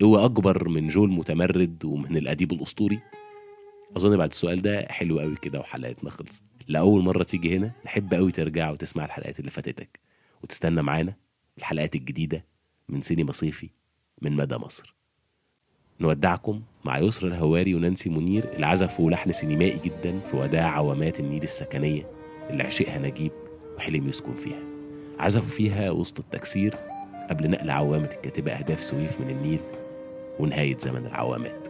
قوة 0.01 0.26
أكبر 0.26 0.70
من 0.70 0.88
جول 0.88 1.11
متمرد 1.11 1.86
ومن 1.86 2.17
الأديب 2.17 2.51
الأسطوري؟ 2.51 2.99
أظن 3.97 4.17
بعد 4.17 4.30
السؤال 4.30 4.61
ده 4.61 4.88
حلو 4.89 5.20
قوي 5.20 5.36
كده 5.36 5.59
وحلقتنا 5.59 6.09
خلصت 6.09 6.43
لأول 6.67 7.03
مرة 7.03 7.24
تيجي 7.24 7.57
هنا 7.57 7.72
نحب 7.86 8.13
قوي 8.13 8.32
ترجع 8.32 8.72
وتسمع 8.72 9.05
الحلقات 9.05 9.39
اللي 9.39 9.51
فاتتك 9.51 9.99
وتستنى 10.43 10.82
معانا 10.82 11.13
الحلقات 11.57 11.95
الجديدة 11.95 12.45
من 12.89 13.01
سينما 13.01 13.32
صيفي 13.32 13.70
من 14.22 14.36
مدى 14.36 14.57
مصر 14.57 14.95
نودعكم 16.01 16.61
مع 16.85 16.99
يسرا 16.99 17.27
الهواري 17.27 17.75
ونانسي 17.75 18.09
منير 18.09 18.53
اللي 18.53 18.65
عزفوا 18.65 19.11
لحن 19.11 19.31
سينمائي 19.31 19.79
جدا 19.83 20.19
في 20.19 20.37
وداع 20.37 20.75
عوامات 20.75 21.19
النيل 21.19 21.43
السكنية 21.43 22.07
اللي 22.49 22.63
عشقها 22.63 22.99
نجيب 22.99 23.31
وحلم 23.77 24.07
يسكن 24.07 24.33
فيها. 24.33 24.63
عزفوا 25.19 25.49
فيها 25.49 25.91
وسط 25.91 26.19
التكسير 26.19 26.75
قبل 27.29 27.49
نقل 27.49 27.69
عوامة 27.69 28.09
الكاتبة 28.15 28.51
أهداف 28.51 28.83
سويف 28.83 29.21
من 29.21 29.29
النيل 29.29 29.59
ونهاية 30.39 30.77
زمن 30.77 31.05
العوامات. 31.05 31.68